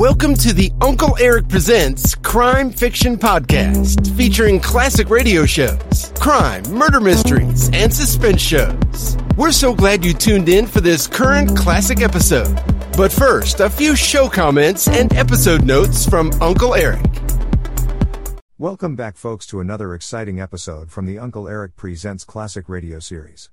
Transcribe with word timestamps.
Welcome 0.00 0.32
to 0.36 0.54
the 0.54 0.72
Uncle 0.80 1.14
Erich 1.18 1.46
Presents 1.50 2.14
Crime 2.14 2.70
Fiction 2.70 3.18
Podcast, 3.18 4.16
featuring 4.16 4.58
classic 4.58 5.10
radio 5.10 5.44
shows, 5.44 6.10
crime, 6.18 6.62
murder 6.70 7.00
mysteries, 7.00 7.68
and 7.74 7.92
suspense 7.92 8.40
shows. 8.40 9.18
We're 9.36 9.52
so 9.52 9.74
glad 9.74 10.02
you 10.02 10.14
tuned 10.14 10.48
in 10.48 10.66
for 10.66 10.80
this 10.80 11.06
current 11.06 11.54
classic 11.54 12.00
episode. 12.00 12.58
But 12.96 13.12
first, 13.12 13.60
a 13.60 13.68
few 13.68 13.94
show 13.94 14.26
comments 14.26 14.88
and 14.88 15.12
episode 15.12 15.66
notes 15.66 16.08
from 16.08 16.32
Uncle 16.40 16.74
Erich. 16.74 17.04
Welcome 18.56 18.96
back, 18.96 19.18
folks, 19.18 19.46
to 19.48 19.60
another 19.60 19.92
exciting 19.92 20.40
episode 20.40 20.90
from 20.90 21.04
the 21.04 21.18
Uncle 21.18 21.46
Erich 21.46 21.76
Presents 21.76 22.24
Classic 22.24 22.70
Radio 22.70 23.00
series. 23.00 23.50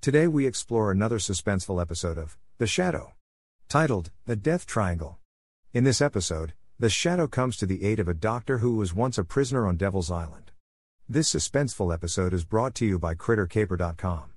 Today 0.00 0.28
we 0.28 0.46
explore 0.46 0.92
another 0.92 1.18
suspenseful 1.18 1.82
episode 1.82 2.18
of 2.18 2.38
The 2.58 2.68
Shadow, 2.68 3.14
titled 3.68 4.12
The 4.26 4.36
Death 4.36 4.64
Triangle. 4.64 5.18
In 5.74 5.84
this 5.84 6.00
episode, 6.00 6.54
the 6.78 6.88
Shadow 6.88 7.26
comes 7.26 7.58
to 7.58 7.66
the 7.66 7.84
aid 7.84 8.00
of 8.00 8.08
a 8.08 8.14
doctor 8.14 8.58
who 8.58 8.76
was 8.76 8.94
once 8.94 9.18
a 9.18 9.24
prisoner 9.24 9.66
on 9.66 9.76
Devil's 9.76 10.10
Island. 10.10 10.50
This 11.06 11.30
suspenseful 11.30 11.92
episode 11.92 12.32
is 12.32 12.46
brought 12.46 12.74
to 12.76 12.86
you 12.86 12.98
by 12.98 13.14
CritterCaper.com. 13.14 14.30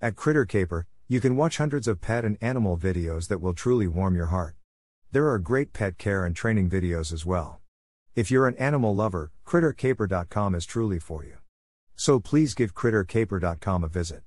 At 0.00 0.14
Critter 0.14 0.44
Caper, 0.44 0.86
you 1.08 1.20
can 1.20 1.34
watch 1.34 1.56
hundreds 1.56 1.88
of 1.88 2.00
pet 2.00 2.24
and 2.24 2.38
animal 2.40 2.78
videos 2.78 3.26
that 3.26 3.40
will 3.40 3.54
truly 3.54 3.88
warm 3.88 4.14
your 4.14 4.26
heart. 4.26 4.54
There 5.10 5.28
are 5.28 5.40
great 5.40 5.72
pet 5.72 5.98
care 5.98 6.24
and 6.24 6.36
training 6.36 6.70
videos 6.70 7.12
as 7.12 7.26
well. 7.26 7.60
If 8.14 8.30
you're 8.30 8.46
an 8.46 8.54
animal 8.56 8.94
lover, 8.94 9.32
CritterCaper.com 9.46 10.54
is 10.54 10.64
truly 10.64 11.00
for 11.00 11.24
you. 11.24 11.38
So 11.96 12.20
please 12.20 12.54
give 12.54 12.72
CritterCaper.com 12.72 13.82
a 13.82 13.88
visit. 13.88 14.22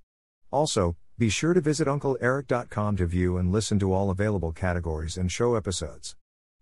Also, 0.52 0.98
be 1.18 1.30
sure 1.30 1.54
to 1.54 1.62
visit 1.62 1.88
UncleErich.com 1.88 2.98
to 2.98 3.06
view 3.06 3.38
and 3.38 3.54
listen 3.54 3.80
to 3.80 3.94
all 3.94 4.10
available 4.10 4.52
categories 4.52 5.16
and 5.16 5.32
show 5.32 5.56
episodes. 5.56 6.18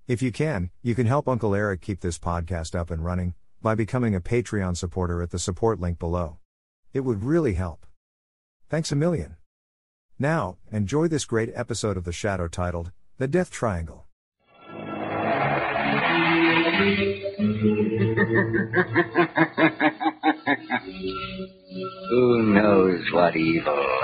If 0.09 0.21
you 0.23 0.31
can, 0.31 0.71
you 0.81 0.95
can 0.95 1.05
help 1.05 1.27
Uncle 1.27 1.53
Erich 1.53 1.81
keep 1.81 2.01
this 2.01 2.17
podcast 2.17 2.73
up 2.73 2.89
and 2.89 3.05
running 3.05 3.35
by 3.61 3.75
becoming 3.75 4.15
a 4.15 4.19
Patreon 4.19 4.75
supporter 4.75 5.21
at 5.21 5.29
the 5.29 5.37
support 5.37 5.79
link 5.79 5.99
below. 5.99 6.39
It 6.93 7.01
would 7.01 7.23
really 7.23 7.53
help. 7.53 7.85
Thanks 8.71 8.91
a 8.91 8.95
million. 8.95 9.35
Now, 10.17 10.57
enjoy 10.71 11.09
this 11.09 11.25
great 11.25 11.51
episode 11.53 11.95
of 11.95 12.05
The 12.05 12.11
Shadow 12.11 12.47
titled 12.47 12.91
The 13.19 13.27
Death 13.27 13.51
Triangle. 13.51 14.07
Who 22.09 22.41
knows 22.51 23.11
what 23.11 23.37
evil 23.37 23.99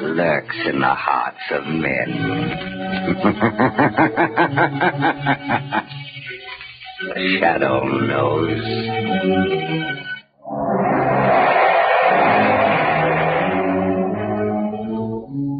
lurks 0.00 0.56
in 0.66 0.80
the 0.80 0.94
hearts 0.94 1.36
of 1.50 1.66
men? 1.66 3.14
the 7.14 7.36
shadow 7.40 7.84
knows. 7.84 8.60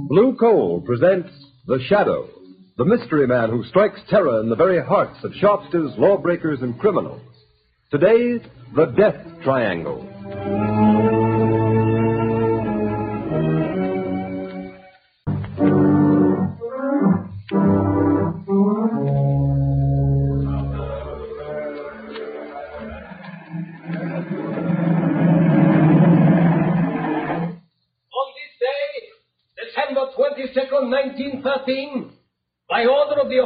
Blue 0.08 0.36
Coal 0.38 0.82
presents 0.86 1.30
The 1.66 1.80
Shadow, 1.88 2.28
the 2.76 2.84
mystery 2.84 3.26
man 3.26 3.50
who 3.50 3.64
strikes 3.64 4.00
terror 4.08 4.41
in 4.41 4.48
the 4.48 4.56
very 4.56 4.84
hearts 4.84 5.22
of 5.24 5.32
sharpsters, 5.34 5.92
lawbreakers, 5.98 6.60
and 6.62 6.78
criminals. 6.78 7.22
Today, 7.91 8.38
The 8.74 8.86
Death 8.86 9.16
Triangle. 9.42 10.08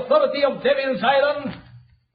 Authority 0.08 0.42
of 0.42 0.62
Devil's 0.62 1.04
Island, 1.04 1.54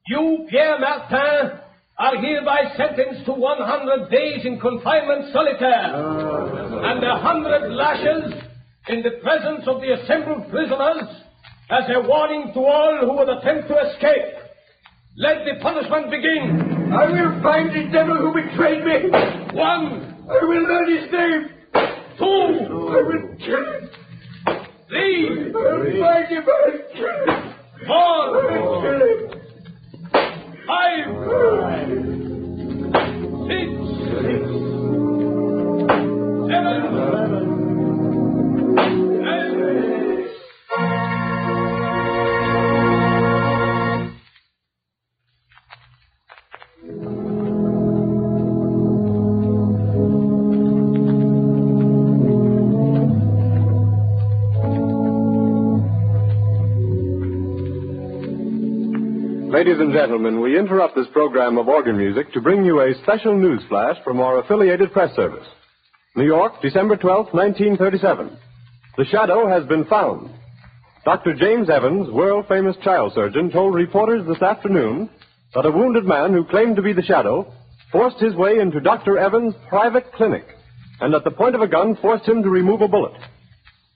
you, 0.08 0.46
Pierre 0.50 0.80
Martin, 0.80 1.60
are 1.96 2.16
hereby 2.20 2.74
sentenced 2.76 3.24
to 3.26 3.32
100 3.32 4.10
days 4.10 4.44
in 4.44 4.58
confinement 4.58 5.32
solitaire 5.32 5.94
and 5.94 7.04
a 7.04 7.18
hundred 7.20 7.70
lashes 7.70 8.34
in 8.88 9.02
the 9.02 9.22
presence 9.22 9.62
of 9.68 9.80
the 9.80 9.94
assembled 9.94 10.50
prisoners 10.50 11.06
as 11.70 11.84
a 11.94 12.00
warning 12.02 12.50
to 12.52 12.60
all 12.60 12.98
who 13.00 13.16
would 13.16 13.28
attempt 13.28 13.68
to 13.68 13.78
escape. 13.78 14.42
Let 15.16 15.44
the 15.46 15.62
punishment 15.62 16.10
begin. 16.10 16.90
I 16.92 17.06
will 17.06 17.40
find 17.42 17.70
the 17.70 17.92
devil 17.92 18.16
who 18.16 18.34
betrayed 18.34 18.84
me. 18.84 19.10
One, 19.54 20.26
I 20.28 20.44
will 20.44 20.66
learn 20.66 20.98
his 20.98 21.12
name. 21.12 21.48
two, 22.18 22.26
I 22.26 23.02
will 23.06 23.36
kill 23.38 23.64
him. 23.70 23.90
three, 24.88 25.30
I 25.30 25.76
will 25.78 26.00
find 26.02 26.26
him. 26.26 26.42
I 26.42 26.66
will 26.66 26.82
kill 26.92 27.34
him. 27.34 27.53
Four, 27.82 27.88
five, 30.66 31.06
six, 33.48 33.70
seven, 36.48 37.53
Ladies 59.64 59.80
and 59.80 59.94
gentlemen, 59.94 60.42
we 60.42 60.58
interrupt 60.58 60.94
this 60.94 61.06
program 61.14 61.56
of 61.56 61.68
organ 61.68 61.96
music 61.96 62.30
to 62.34 62.42
bring 62.42 62.66
you 62.66 62.82
a 62.82 62.94
special 63.02 63.34
news 63.34 63.62
flash 63.66 63.96
from 64.04 64.20
our 64.20 64.40
affiliated 64.40 64.92
press 64.92 65.16
service. 65.16 65.46
New 66.16 66.26
York, 66.26 66.60
December 66.60 66.98
12, 66.98 67.32
1937. 67.32 68.36
The 68.98 69.06
Shadow 69.06 69.48
has 69.48 69.64
been 69.64 69.86
found. 69.86 70.28
Dr. 71.06 71.32
James 71.32 71.70
Evans, 71.70 72.10
world 72.10 72.44
famous 72.46 72.76
child 72.84 73.14
surgeon, 73.14 73.50
told 73.50 73.74
reporters 73.74 74.26
this 74.26 74.42
afternoon 74.42 75.08
that 75.54 75.64
a 75.64 75.70
wounded 75.70 76.04
man 76.04 76.34
who 76.34 76.44
claimed 76.44 76.76
to 76.76 76.82
be 76.82 76.92
the 76.92 77.00
Shadow 77.00 77.50
forced 77.90 78.18
his 78.18 78.34
way 78.34 78.58
into 78.58 78.80
Dr. 78.80 79.16
Evans' 79.16 79.54
private 79.70 80.12
clinic 80.12 80.44
and 81.00 81.14
at 81.14 81.24
the 81.24 81.30
point 81.30 81.54
of 81.54 81.62
a 81.62 81.68
gun 81.68 81.96
forced 82.02 82.28
him 82.28 82.42
to 82.42 82.50
remove 82.50 82.82
a 82.82 82.88
bullet. 82.88 83.18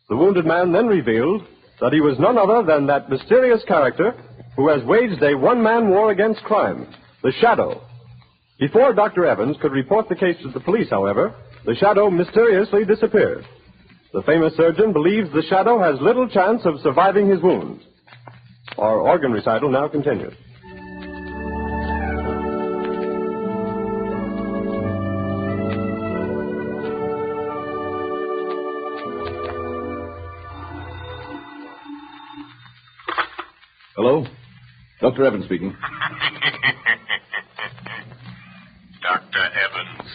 The 0.09 0.17
wounded 0.17 0.47
man 0.47 0.73
then 0.73 0.87
revealed 0.87 1.43
that 1.83 1.93
he 1.93 2.01
was 2.01 2.19
none 2.19 2.39
other 2.39 2.63
than 2.63 2.87
that 2.87 3.11
mysterious 3.11 3.63
character 3.69 4.15
who 4.59 4.69
has 4.69 4.83
waged 4.87 5.23
a 5.23 5.39
one 5.39 5.63
man 5.63 5.89
war 5.89 6.11
against 6.11 6.43
crime, 6.43 6.93
the 7.23 7.33
Shadow. 7.41 7.81
Before 8.59 8.93
Dr. 8.93 9.25
Evans 9.25 9.57
could 9.63 9.71
report 9.71 10.09
the 10.09 10.17
case 10.17 10.37
to 10.43 10.51
the 10.51 10.59
police, 10.59 10.91
however, 10.91 11.33
the 11.65 11.77
Shadow 11.77 12.11
mysteriously 12.11 12.85
disappeared. 12.85 13.47
The 14.13 14.23
famous 14.23 14.57
surgeon 14.57 14.93
believes 14.93 15.31
the 15.33 15.45
Shadow 15.49 15.79
has 15.81 16.01
little 16.01 16.29
chance 16.29 16.63
of 16.65 16.81
surviving 16.83 17.31
his 17.31 17.41
wounds. 17.41 17.85
Our 18.77 18.99
organ 18.99 19.31
recital 19.31 19.71
now 19.71 19.87
continues. 19.87 20.35
Hello? 33.95 34.27
Dr. 35.01 35.25
Evans 35.25 35.45
speaking. 35.45 35.71
Dr. 39.03 39.45
Evans, 39.55 40.11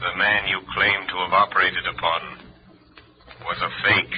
the 0.00 0.18
man 0.18 0.48
you 0.48 0.60
claim 0.74 1.06
to 1.08 1.14
have 1.22 1.32
operated 1.32 1.86
upon 1.86 2.20
was 3.46 3.56
a 3.62 3.70
fake. 3.86 4.14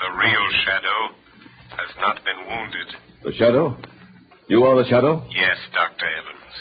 The 0.00 0.10
real 0.18 0.46
Shadow 0.64 1.14
has 1.70 1.96
not 1.98 2.22
been 2.24 2.46
wounded. 2.46 2.94
The 3.24 3.32
Shadow? 3.32 3.76
You 4.48 4.64
are 4.64 4.76
the 4.76 4.88
Shadow? 4.88 5.24
Yes, 5.30 5.56
Dr. 5.72 6.04
Evans. 6.06 6.54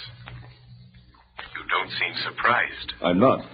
You 1.54 1.62
don't 1.69 1.92
seem 2.00 2.13
surprised. 2.24 2.94
I'm 3.04 3.19
not. 3.19 3.45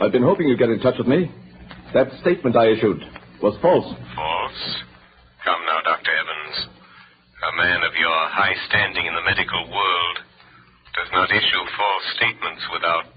I've 0.00 0.10
been 0.10 0.24
hoping 0.24 0.48
you'd 0.48 0.58
get 0.58 0.70
in 0.70 0.80
touch 0.80 0.98
with 0.98 1.06
me. 1.06 1.30
That 1.94 2.08
statement 2.20 2.56
I 2.56 2.66
issued 2.72 3.00
was 3.40 3.54
false. 3.62 3.86
False? 4.16 4.82
Come 5.44 5.60
now, 5.66 5.80
Dr. 5.84 6.10
Evans. 6.10 6.66
A 7.42 7.56
man 7.56 7.82
of 7.82 7.94
your 7.98 8.20
high 8.30 8.54
standing 8.70 9.06
in 9.06 9.14
the 9.14 9.22
medical 9.26 9.66
world 9.70 10.16
does 10.94 11.10
not 11.12 11.30
issue 11.30 11.62
false 11.76 12.06
statements 12.16 12.62
without 12.72 13.10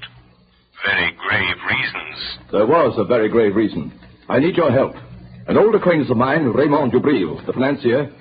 very 0.86 1.14
grave 1.14 1.58
reasons. 1.70 2.18
There 2.52 2.66
was 2.66 2.96
a 2.98 3.04
very 3.04 3.30
grave 3.30 3.56
reason. 3.56 3.92
I 4.30 4.40
need 4.40 4.56
your 4.56 4.72
help. 4.72 4.96
An 5.48 5.58
old 5.58 5.76
acquaintance 5.76 6.10
of 6.10 6.18
mine, 6.18 6.46
Raymond 6.46 6.92
Dubril, 6.92 7.46
the 7.46 7.54
financier, 7.54 8.12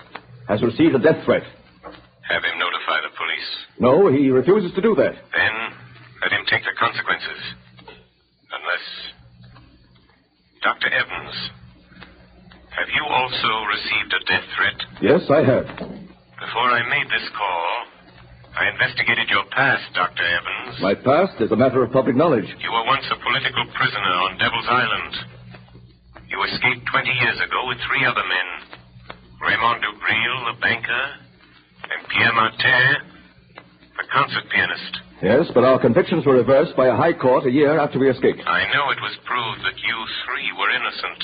has 0.48 0.62
received 0.62 0.94
a 0.94 0.98
death 0.98 1.24
threat. 1.24 1.42
Have 1.82 2.42
him 2.44 2.58
notify 2.58 3.00
the 3.00 3.12
police. 3.16 3.50
No, 3.78 4.12
he 4.12 4.30
refuses 4.30 4.72
to 4.74 4.82
do 4.82 4.94
that. 4.96 5.12
Then 5.32 5.54
let 6.22 6.32
him 6.32 6.44
take 6.50 6.64
the 6.64 6.76
consequences. 6.78 7.40
Unless. 8.52 8.86
Dr. 10.62 10.88
Evans, 10.88 11.34
have 12.72 12.88
you 12.88 13.04
also 13.08 13.50
received 13.68 14.12
a 14.12 14.24
death 14.24 14.44
threat? 14.56 14.78
Yes, 15.02 15.20
I 15.30 15.44
have. 15.44 15.66
Before 15.68 16.68
I 16.72 16.82
made 16.88 17.08
this 17.08 17.28
call, 17.36 17.84
I 18.54 18.70
investigated 18.70 19.26
your 19.30 19.44
past, 19.50 19.82
Dr. 19.94 20.22
Evans. 20.22 20.78
My 20.78 20.94
past 20.94 21.40
is 21.42 21.50
a 21.50 21.56
matter 21.58 21.82
of 21.82 21.90
public 21.90 22.14
knowledge. 22.14 22.46
You 22.62 22.70
were 22.70 22.86
once 22.86 23.02
a 23.10 23.18
political 23.18 23.66
prisoner 23.74 24.14
on 24.30 24.38
Devil's 24.38 24.70
Island. 24.70 25.14
You 26.30 26.38
escaped 26.46 26.86
20 26.86 27.10
years 27.10 27.38
ago 27.42 27.66
with 27.66 27.78
three 27.86 28.06
other 28.06 28.22
men 28.22 28.48
Raymond 29.42 29.82
Dubril, 29.82 30.54
the 30.54 30.60
banker, 30.62 31.04
and 31.90 32.00
Pierre 32.08 32.32
Martin, 32.32 33.10
the 33.98 34.06
concert 34.10 34.44
pianist. 34.48 34.92
Yes, 35.22 35.50
but 35.54 35.64
our 35.64 35.78
convictions 35.80 36.24
were 36.24 36.34
reversed 36.38 36.76
by 36.76 36.86
a 36.88 36.96
high 36.96 37.12
court 37.12 37.46
a 37.46 37.50
year 37.50 37.78
after 37.78 37.98
we 37.98 38.08
escaped. 38.08 38.40
I 38.46 38.70
know 38.72 38.90
it 38.90 39.02
was 39.02 39.18
proved 39.26 39.60
that 39.66 39.76
you 39.82 39.96
three 40.24 40.48
were 40.58 40.70
innocent. 40.70 41.20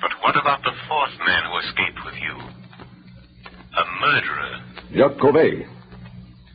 But 0.00 0.10
what 0.22 0.38
about 0.38 0.62
the 0.62 0.72
fourth 0.88 1.16
man 1.26 1.42
who 1.50 1.58
escaped 1.58 2.00
with 2.06 2.14
you? 2.22 2.34
A 3.76 3.84
murderer. 4.00 4.54
Jacques 4.94 5.20
Covet. 5.20 5.66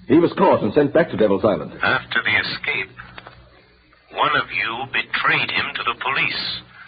He 0.07 0.19
was 0.19 0.33
caught 0.37 0.61
and 0.63 0.73
sent 0.73 0.93
back 0.93 1.09
to 1.09 1.17
Devil's 1.17 1.45
Island. 1.45 1.71
After 1.81 2.19
the 2.23 2.35
escape, 2.35 2.91
one 4.13 4.35
of 4.35 4.47
you 4.51 4.71
betrayed 4.91 5.49
him 5.49 5.67
to 5.75 5.83
the 5.83 5.95
police. 6.03 6.43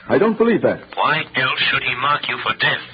I 0.09 0.17
don't 0.17 0.37
believe 0.37 0.61
that. 0.61 0.83
Why 0.95 1.23
else 1.35 1.59
should 1.71 1.83
he 1.83 1.95
mark 1.95 2.27
you 2.27 2.37
for 2.43 2.53
death? 2.59 2.85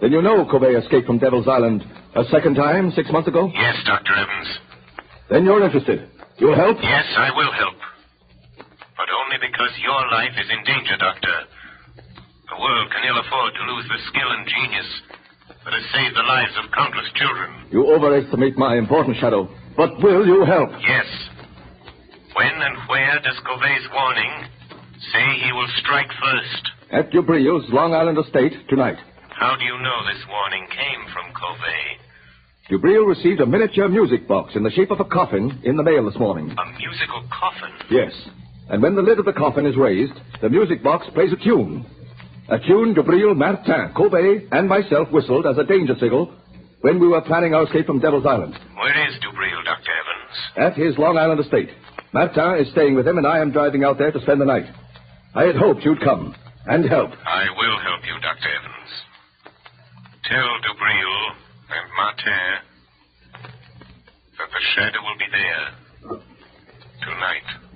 Then 0.00 0.12
you 0.12 0.22
know 0.22 0.48
Covet 0.50 0.74
escaped 0.82 1.06
from 1.06 1.18
Devil's 1.18 1.46
Island 1.46 1.84
a 2.16 2.24
second 2.32 2.54
time 2.56 2.90
six 2.92 3.12
months 3.12 3.28
ago? 3.28 3.50
Yes, 3.52 3.76
Dr. 3.86 4.14
Evans. 4.16 4.48
Then 5.28 5.44
you're 5.44 5.62
interested. 5.62 6.08
You'll 6.38 6.56
help? 6.56 6.78
Yes, 6.82 7.04
I 7.16 7.30
will 7.36 7.52
help. 7.52 7.76
But 8.96 9.08
only 9.12 9.36
because 9.38 9.70
your 9.84 10.02
life 10.10 10.34
is 10.40 10.48
in 10.50 10.64
danger, 10.64 10.96
Doctor. 10.98 11.36
The 12.48 12.58
world 12.58 12.90
can 12.90 13.04
ill 13.06 13.20
afford 13.20 13.52
to 13.54 13.62
lose 13.76 13.86
the 13.86 14.00
skill 14.08 14.30
and 14.32 14.42
genius 14.48 14.90
that 15.64 15.72
has 15.74 15.84
saved 15.92 16.16
the 16.16 16.22
lives 16.26 16.52
of 16.62 16.70
countless 16.72 17.06
children. 17.14 17.50
You 17.70 17.86
overestimate 17.94 18.56
my 18.56 18.76
importance, 18.76 19.18
Shadow. 19.18 19.48
But 19.76 19.90
will 20.02 20.26
you 20.26 20.44
help? 20.44 20.70
Yes. 20.80 21.06
When 22.34 22.54
and 22.62 22.76
where 22.88 23.20
does 23.22 23.38
Covet's 23.44 23.88
warning 23.92 24.32
say 25.12 25.24
he 25.44 25.52
will 25.52 25.68
strike 25.82 26.08
first? 26.20 26.62
At 26.92 27.10
Dubril's 27.10 27.68
Long 27.72 27.94
Island 27.94 28.18
estate 28.18 28.52
tonight. 28.68 28.96
How 29.30 29.56
do 29.56 29.64
you 29.64 29.76
know 29.78 29.98
this 30.06 30.22
warning 30.28 30.66
came 30.68 31.02
from 31.12 31.32
Covet? 31.34 32.00
Dubril 32.70 33.06
received 33.08 33.40
a 33.40 33.46
miniature 33.46 33.88
music 33.88 34.28
box 34.28 34.54
in 34.54 34.62
the 34.62 34.70
shape 34.70 34.90
of 34.92 35.00
a 35.00 35.04
coffin 35.04 35.60
in 35.64 35.76
the 35.76 35.82
mail 35.82 36.04
this 36.08 36.18
morning. 36.20 36.50
A 36.50 36.78
musical 36.78 37.22
coffin? 37.30 37.70
Yes. 37.90 38.12
And 38.68 38.80
when 38.80 38.94
the 38.94 39.02
lid 39.02 39.18
of 39.18 39.24
the 39.24 39.32
coffin 39.32 39.66
is 39.66 39.76
raised, 39.76 40.12
the 40.40 40.48
music 40.48 40.82
box 40.82 41.06
plays 41.12 41.32
a 41.32 41.44
tune. 41.44 41.84
A 42.50 42.58
tune 42.58 42.94
Dubril, 42.94 43.36
Martin, 43.36 43.92
Covet, 43.96 44.48
and 44.50 44.68
myself 44.68 45.08
whistled 45.12 45.46
as 45.46 45.56
a 45.56 45.64
danger 45.64 45.94
signal 46.00 46.34
when 46.80 46.98
we 46.98 47.06
were 47.06 47.20
planning 47.20 47.54
our 47.54 47.64
escape 47.64 47.86
from 47.86 48.00
Devil's 48.00 48.26
Island. 48.26 48.54
Where 48.74 49.08
is 49.08 49.14
Dubril, 49.22 49.64
Dr. 49.64 49.92
Evans? 49.92 50.34
At 50.56 50.74
his 50.74 50.98
Long 50.98 51.16
Island 51.16 51.40
estate. 51.40 51.68
Martin 52.12 52.58
is 52.58 52.70
staying 52.72 52.96
with 52.96 53.06
him, 53.06 53.18
and 53.18 53.26
I 53.26 53.38
am 53.38 53.52
driving 53.52 53.84
out 53.84 53.98
there 53.98 54.10
to 54.10 54.20
spend 54.22 54.40
the 54.40 54.46
night. 54.46 54.66
I 55.34 55.44
had 55.44 55.54
hoped 55.54 55.84
you'd 55.84 56.00
come 56.00 56.34
and 56.66 56.84
help. 56.84 57.10
I 57.24 57.44
will 57.56 57.78
help 57.78 58.02
you, 58.04 58.18
Dr. 58.20 58.48
Evans. 58.50 58.90
Tell 60.24 60.50
Dubril 60.66 61.30
and 61.70 61.86
Martin 61.96 62.66
that 64.38 64.48
the 64.50 64.62
shadow 64.74 64.98
will 65.02 65.18
be 65.18 65.30
there 65.30 66.18
tonight. 67.04 67.69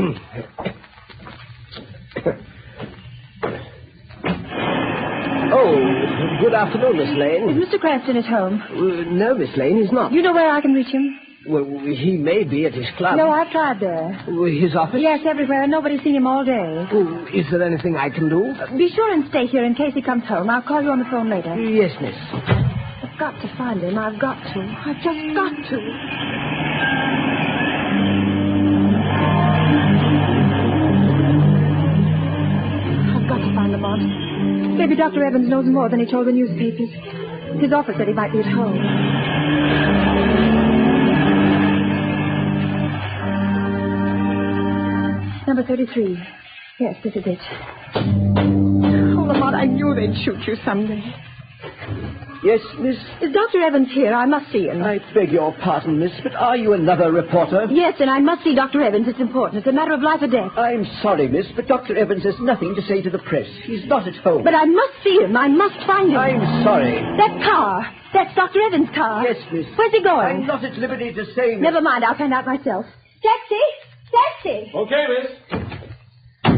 Oh, 5.52 5.74
good 6.40 6.54
afternoon, 6.54 6.96
Miss 6.96 7.10
Lane. 7.18 7.48
Is 7.50 7.68
Mr. 7.68 7.78
Cranston 7.80 8.16
at 8.16 8.24
home? 8.24 8.62
Uh, 8.70 9.02
no, 9.10 9.34
Miss 9.34 9.50
Lane, 9.56 9.82
he's 9.82 9.92
not. 9.92 10.12
You 10.12 10.22
know 10.22 10.32
where 10.32 10.50
I 10.50 10.60
can 10.60 10.72
reach 10.72 10.88
him? 10.88 11.18
Well, 11.48 11.64
he 11.64 12.16
may 12.16 12.44
be 12.44 12.66
at 12.66 12.74
his 12.74 12.86
club. 12.98 13.16
No, 13.16 13.30
I've 13.30 13.50
tried 13.50 13.80
there. 13.80 14.12
Uh, 14.28 14.44
His 14.44 14.76
office? 14.76 15.00
Yes, 15.00 15.20
everywhere, 15.26 15.66
nobody's 15.66 16.02
seen 16.04 16.14
him 16.14 16.26
all 16.26 16.44
day. 16.44 16.86
Oh, 16.92 17.26
is 17.32 17.46
there 17.50 17.62
anything 17.62 17.96
I 17.96 18.10
can 18.10 18.28
do? 18.28 18.54
Be 18.76 18.90
sure 18.94 19.12
and 19.12 19.24
stay 19.30 19.46
here 19.46 19.64
in 19.64 19.74
case 19.74 19.94
he 19.94 20.02
comes 20.02 20.24
home. 20.24 20.50
I'll 20.50 20.62
call 20.62 20.82
you 20.82 20.90
on 20.90 20.98
the 20.98 21.06
phone 21.10 21.30
later. 21.30 21.54
Yes, 21.58 21.90
miss. 22.00 22.14
I've 23.02 23.18
got 23.18 23.32
to 23.40 23.48
find 23.56 23.80
him. 23.80 23.98
I've 23.98 24.20
got 24.20 24.36
to. 24.52 24.60
I've 24.60 25.02
just 25.02 25.34
got 25.34 25.50
to. 25.70 27.29
Lamont. 33.90 34.78
Maybe 34.78 34.96
Dr. 34.96 35.24
Evans 35.24 35.48
knows 35.48 35.66
more 35.66 35.88
than 35.88 36.00
he 36.00 36.10
told 36.10 36.26
the 36.26 36.32
newspapers. 36.32 36.90
His 37.60 37.72
office 37.72 37.94
said 37.98 38.08
he 38.08 38.14
might 38.14 38.32
be 38.32 38.38
at 38.38 38.46
home. 38.46 38.76
Number 45.46 45.64
33. 45.64 46.18
Yes, 46.78 46.94
this 47.02 47.14
is 47.16 47.22
it. 47.26 47.38
Oh, 47.96 49.24
Lamont, 49.26 49.54
I 49.54 49.66
knew 49.66 49.94
they'd 49.94 50.14
shoot 50.24 50.38
you 50.46 50.56
someday. 50.64 51.02
Yes, 52.42 52.60
miss. 52.78 52.96
Is 53.20 53.32
Dr. 53.34 53.60
Evans 53.60 53.88
here? 53.92 54.14
I 54.14 54.24
must 54.24 54.50
see 54.50 54.64
him. 54.64 54.82
I 54.82 54.98
beg 55.12 55.30
your 55.30 55.54
pardon, 55.62 55.98
miss, 55.98 56.12
but 56.22 56.34
are 56.34 56.56
you 56.56 56.72
another 56.72 57.12
reporter? 57.12 57.66
Yes, 57.70 57.94
and 58.00 58.08
I 58.08 58.18
must 58.18 58.44
see 58.44 58.54
Dr. 58.54 58.82
Evans. 58.82 59.06
It's 59.08 59.20
important. 59.20 59.58
It's 59.58 59.68
a 59.68 59.72
matter 59.72 59.92
of 59.92 60.00
life 60.00 60.22
or 60.22 60.26
death. 60.26 60.50
I'm 60.56 60.86
sorry, 61.02 61.28
miss, 61.28 61.46
but 61.54 61.66
Dr. 61.68 61.96
Evans 61.98 62.24
has 62.24 62.34
nothing 62.40 62.74
to 62.76 62.82
say 62.82 63.02
to 63.02 63.10
the 63.10 63.18
press. 63.18 63.46
He's 63.64 63.84
not 63.86 64.08
at 64.08 64.14
home. 64.24 64.42
But 64.42 64.54
I 64.54 64.64
must 64.64 64.92
see 65.04 65.16
him. 65.20 65.36
I 65.36 65.48
must 65.48 65.76
find 65.86 66.10
him. 66.12 66.16
I'm 66.18 66.64
sorry. 66.64 66.92
That 67.18 67.42
car. 67.44 67.84
That's 68.14 68.34
Dr. 68.34 68.60
Evans' 68.62 68.88
car. 68.94 69.22
Yes, 69.22 69.36
miss. 69.52 69.66
Where's 69.76 69.92
he 69.92 70.02
going? 70.02 70.42
I'm 70.42 70.46
not 70.46 70.64
at 70.64 70.72
liberty 70.78 71.12
to 71.12 71.24
say, 71.34 71.56
miss. 71.56 71.60
Never 71.62 71.80
mind. 71.82 72.04
I'll 72.04 72.16
find 72.16 72.32
out 72.32 72.46
myself. 72.46 72.86
Taxi! 73.22 73.64
Taxi! 74.10 74.72
Okay, 74.74 75.06
miss. 75.12 75.69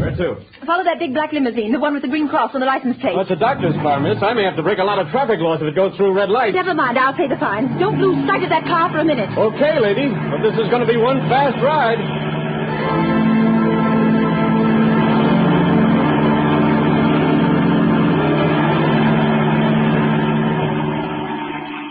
Where 0.03 0.11
to? 0.19 0.43
Follow 0.67 0.83
that 0.83 0.99
big 0.99 1.15
black 1.15 1.31
limousine, 1.33 1.71
the 1.71 1.79
one 1.79 1.95
with 1.95 2.03
the 2.03 2.11
green 2.11 2.27
cross 2.27 2.51
on 2.55 2.61
the 2.61 2.67
license 2.67 2.99
plate. 2.99 3.15
Well, 3.15 3.23
it's 3.23 3.31
a 3.31 3.39
doctor's 3.39 3.75
car, 3.87 4.01
miss. 4.03 4.19
I 4.19 4.35
may 4.35 4.43
have 4.43 4.57
to 4.59 4.63
break 4.67 4.79
a 4.79 4.85
lot 4.85 4.99
of 4.99 5.07
traffic 5.15 5.39
laws 5.39 5.63
if 5.63 5.69
it 5.71 5.77
goes 5.79 5.95
through 5.97 6.11
red 6.13 6.29
lights. 6.29 6.55
Never 6.59 6.75
mind. 6.75 6.99
I'll 6.99 7.15
pay 7.15 7.29
the 7.29 7.39
fine. 7.39 7.79
Don't 7.79 8.03
lose 8.03 8.19
sight 8.27 8.43
of 8.43 8.51
that 8.51 8.65
car 8.67 8.91
for 8.91 8.99
a 8.99 9.05
minute. 9.05 9.31
Okay, 9.39 9.79
lady. 9.79 10.11
But 10.11 10.43
this 10.43 10.59
is 10.59 10.67
going 10.75 10.83
to 10.83 10.91
be 10.91 10.99
one 10.99 11.23
fast 11.31 11.55
ride. 11.63 12.03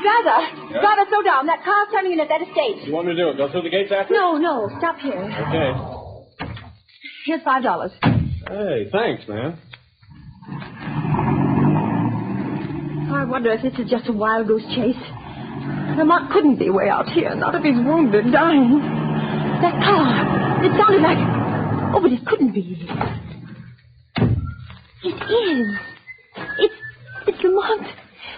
Driver! 0.03 0.39
Driver, 0.81 1.05
slow 1.09 1.21
down. 1.23 1.45
That 1.45 1.63
car's 1.63 1.87
turning 1.93 2.13
in 2.13 2.19
at 2.19 2.27
that 2.29 2.41
estate. 2.41 2.87
You 2.87 2.93
want 2.93 3.07
me 3.07 3.13
to 3.15 3.21
do 3.21 3.29
it? 3.29 3.37
Go 3.37 3.51
through 3.51 3.63
the 3.63 3.69
gates 3.69 3.91
after? 3.93 4.13
No, 4.13 4.37
no. 4.37 4.67
Stop 4.79 4.97
here. 4.99 5.21
Okay. 5.47 6.00
Here's 7.25 7.41
five 7.43 7.63
dollars. 7.63 7.91
Hey, 8.01 8.89
thanks, 8.91 9.27
man. 9.27 9.57
I 13.13 13.25
wonder 13.25 13.51
if 13.51 13.61
this 13.61 13.73
is 13.79 13.89
just 13.89 14.07
a 14.09 14.11
wild 14.11 14.47
goose 14.47 14.63
chase. 14.75 14.95
Lamont 15.97 16.31
couldn't 16.31 16.57
be 16.57 16.69
way 16.69 16.89
out 16.89 17.07
here, 17.09 17.35
not 17.35 17.53
if 17.55 17.63
he's 17.63 17.75
wounded, 17.75 18.31
dying. 18.31 18.79
That 19.61 19.73
car. 19.83 20.63
It 20.65 20.71
sounded 20.79 21.01
like. 21.01 21.17
Oh, 21.93 21.99
but 22.01 22.11
it 22.11 22.25
couldn't 22.25 22.53
be. 22.53 22.87
It 25.03 25.15
is. 25.15 25.77
It's. 26.57 26.73
It's 27.27 27.43
Lamont. 27.43 27.87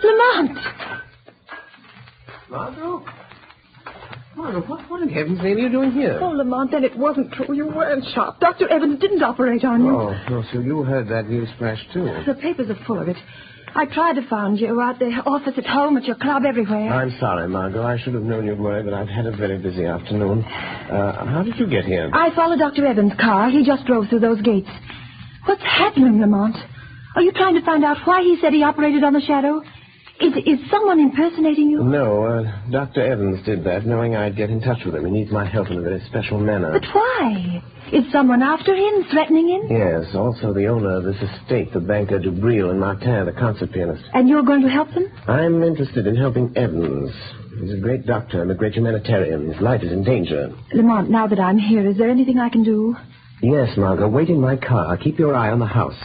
Lamont! 0.03 0.57
Margot? 2.49 3.05
Margot, 4.35 4.61
what, 4.67 4.89
what 4.89 5.01
in 5.03 5.09
heaven's 5.09 5.39
name 5.43 5.57
are 5.57 5.59
you 5.59 5.69
doing 5.69 5.91
here? 5.91 6.19
Oh, 6.21 6.29
Lamont, 6.29 6.71
then 6.71 6.83
it 6.83 6.97
wasn't 6.97 7.31
true. 7.33 7.53
You 7.55 7.67
weren't 7.67 8.03
shot. 8.15 8.39
Dr. 8.39 8.67
Evans 8.67 8.99
didn't 8.99 9.21
operate 9.21 9.63
on 9.63 9.83
you. 9.83 9.91
Oh, 9.91 10.13
no, 10.29 10.43
so 10.51 10.59
you 10.59 10.83
heard 10.83 11.07
that 11.09 11.29
news 11.29 11.49
flash, 11.59 11.79
too. 11.93 12.05
The 12.25 12.33
papers 12.33 12.69
are 12.69 12.85
full 12.85 12.99
of 12.99 13.07
it. 13.07 13.17
I 13.75 13.85
tried 13.85 14.13
to 14.15 14.27
find 14.27 14.59
you 14.59 14.79
at 14.81 14.99
the 14.99 15.09
office, 15.25 15.53
at 15.57 15.65
home, 15.65 15.97
at 15.97 16.05
your 16.05 16.15
club, 16.15 16.43
everywhere. 16.47 16.89
I'm 16.93 17.15
sorry, 17.19 17.47
Margot. 17.47 17.83
I 17.83 17.97
should 17.99 18.13
have 18.13 18.23
known 18.23 18.45
you'd 18.45 18.59
worry, 18.59 18.83
but 18.83 18.93
I've 18.93 19.07
had 19.07 19.25
a 19.25 19.35
very 19.35 19.57
busy 19.57 19.85
afternoon. 19.85 20.43
Uh, 20.43 21.25
how 21.25 21.43
did 21.43 21.57
you 21.57 21.67
get 21.67 21.85
here? 21.85 22.09
I 22.13 22.33
followed 22.35 22.59
Dr. 22.59 22.85
Evans' 22.85 23.13
car. 23.19 23.49
He 23.49 23.63
just 23.65 23.85
drove 23.85 24.09
through 24.09 24.19
those 24.19 24.41
gates. 24.41 24.69
What's 25.45 25.61
happening, 25.63 26.21
Lamont? 26.21 26.55
Are 27.15 27.21
you 27.21 27.31
trying 27.31 27.55
to 27.55 27.65
find 27.65 27.83
out 27.83 27.97
why 28.05 28.21
he 28.21 28.37
said 28.41 28.53
he 28.53 28.63
operated 28.63 29.03
on 29.03 29.13
the 29.13 29.21
shadow? 29.21 29.61
Is, 30.21 30.33
is 30.45 30.59
someone 30.71 30.99
impersonating 30.99 31.69
you? 31.69 31.83
No, 31.83 32.23
uh, 32.23 32.69
Dr. 32.69 33.01
Evans 33.01 33.43
did 33.45 33.63
that, 33.65 33.85
knowing 33.85 34.15
I'd 34.15 34.37
get 34.37 34.49
in 34.49 34.61
touch 34.61 34.79
with 34.85 34.95
him. 34.95 35.05
He 35.05 35.11
needs 35.11 35.31
my 35.31 35.43
help 35.45 35.69
in 35.69 35.79
a 35.79 35.81
very 35.81 36.01
special 36.07 36.39
manner. 36.39 36.71
But 36.71 36.85
why? 36.93 37.61
Is 37.91 38.09
someone 38.11 38.41
after 38.41 38.73
him, 38.75 39.03
threatening 39.11 39.49
him? 39.49 39.61
Yes, 39.69 40.15
also 40.15 40.53
the 40.53 40.67
owner 40.67 40.97
of 40.97 41.03
this 41.03 41.17
estate, 41.21 41.73
the 41.73 41.79
banker 41.79 42.19
Dubril 42.19 42.69
and 42.69 42.79
Martin, 42.79 43.25
the 43.25 43.33
concert 43.33 43.71
pianist. 43.73 44.03
And 44.13 44.29
you're 44.29 44.43
going 44.43 44.61
to 44.61 44.69
help 44.69 44.89
them? 44.93 45.11
I'm 45.27 45.61
interested 45.63 46.07
in 46.07 46.15
helping 46.15 46.55
Evans. 46.55 47.11
He's 47.59 47.73
a 47.73 47.77
great 47.81 48.05
doctor 48.05 48.41
and 48.41 48.49
a 48.51 48.55
great 48.55 48.75
humanitarian. 48.75 49.51
His 49.51 49.61
life 49.61 49.81
is 49.83 49.91
in 49.91 50.03
danger. 50.03 50.55
Lamont, 50.73 51.09
now 51.09 51.27
that 51.27 51.39
I'm 51.39 51.57
here, 51.57 51.87
is 51.87 51.97
there 51.97 52.09
anything 52.09 52.39
I 52.39 52.49
can 52.49 52.63
do? 52.63 52.95
Yes, 53.41 53.75
Margot, 53.77 54.07
wait 54.07 54.29
in 54.29 54.39
my 54.39 54.55
car. 54.57 54.95
Keep 54.97 55.19
your 55.19 55.35
eye 55.35 55.49
on 55.51 55.59
the 55.59 55.65
house. 55.65 55.99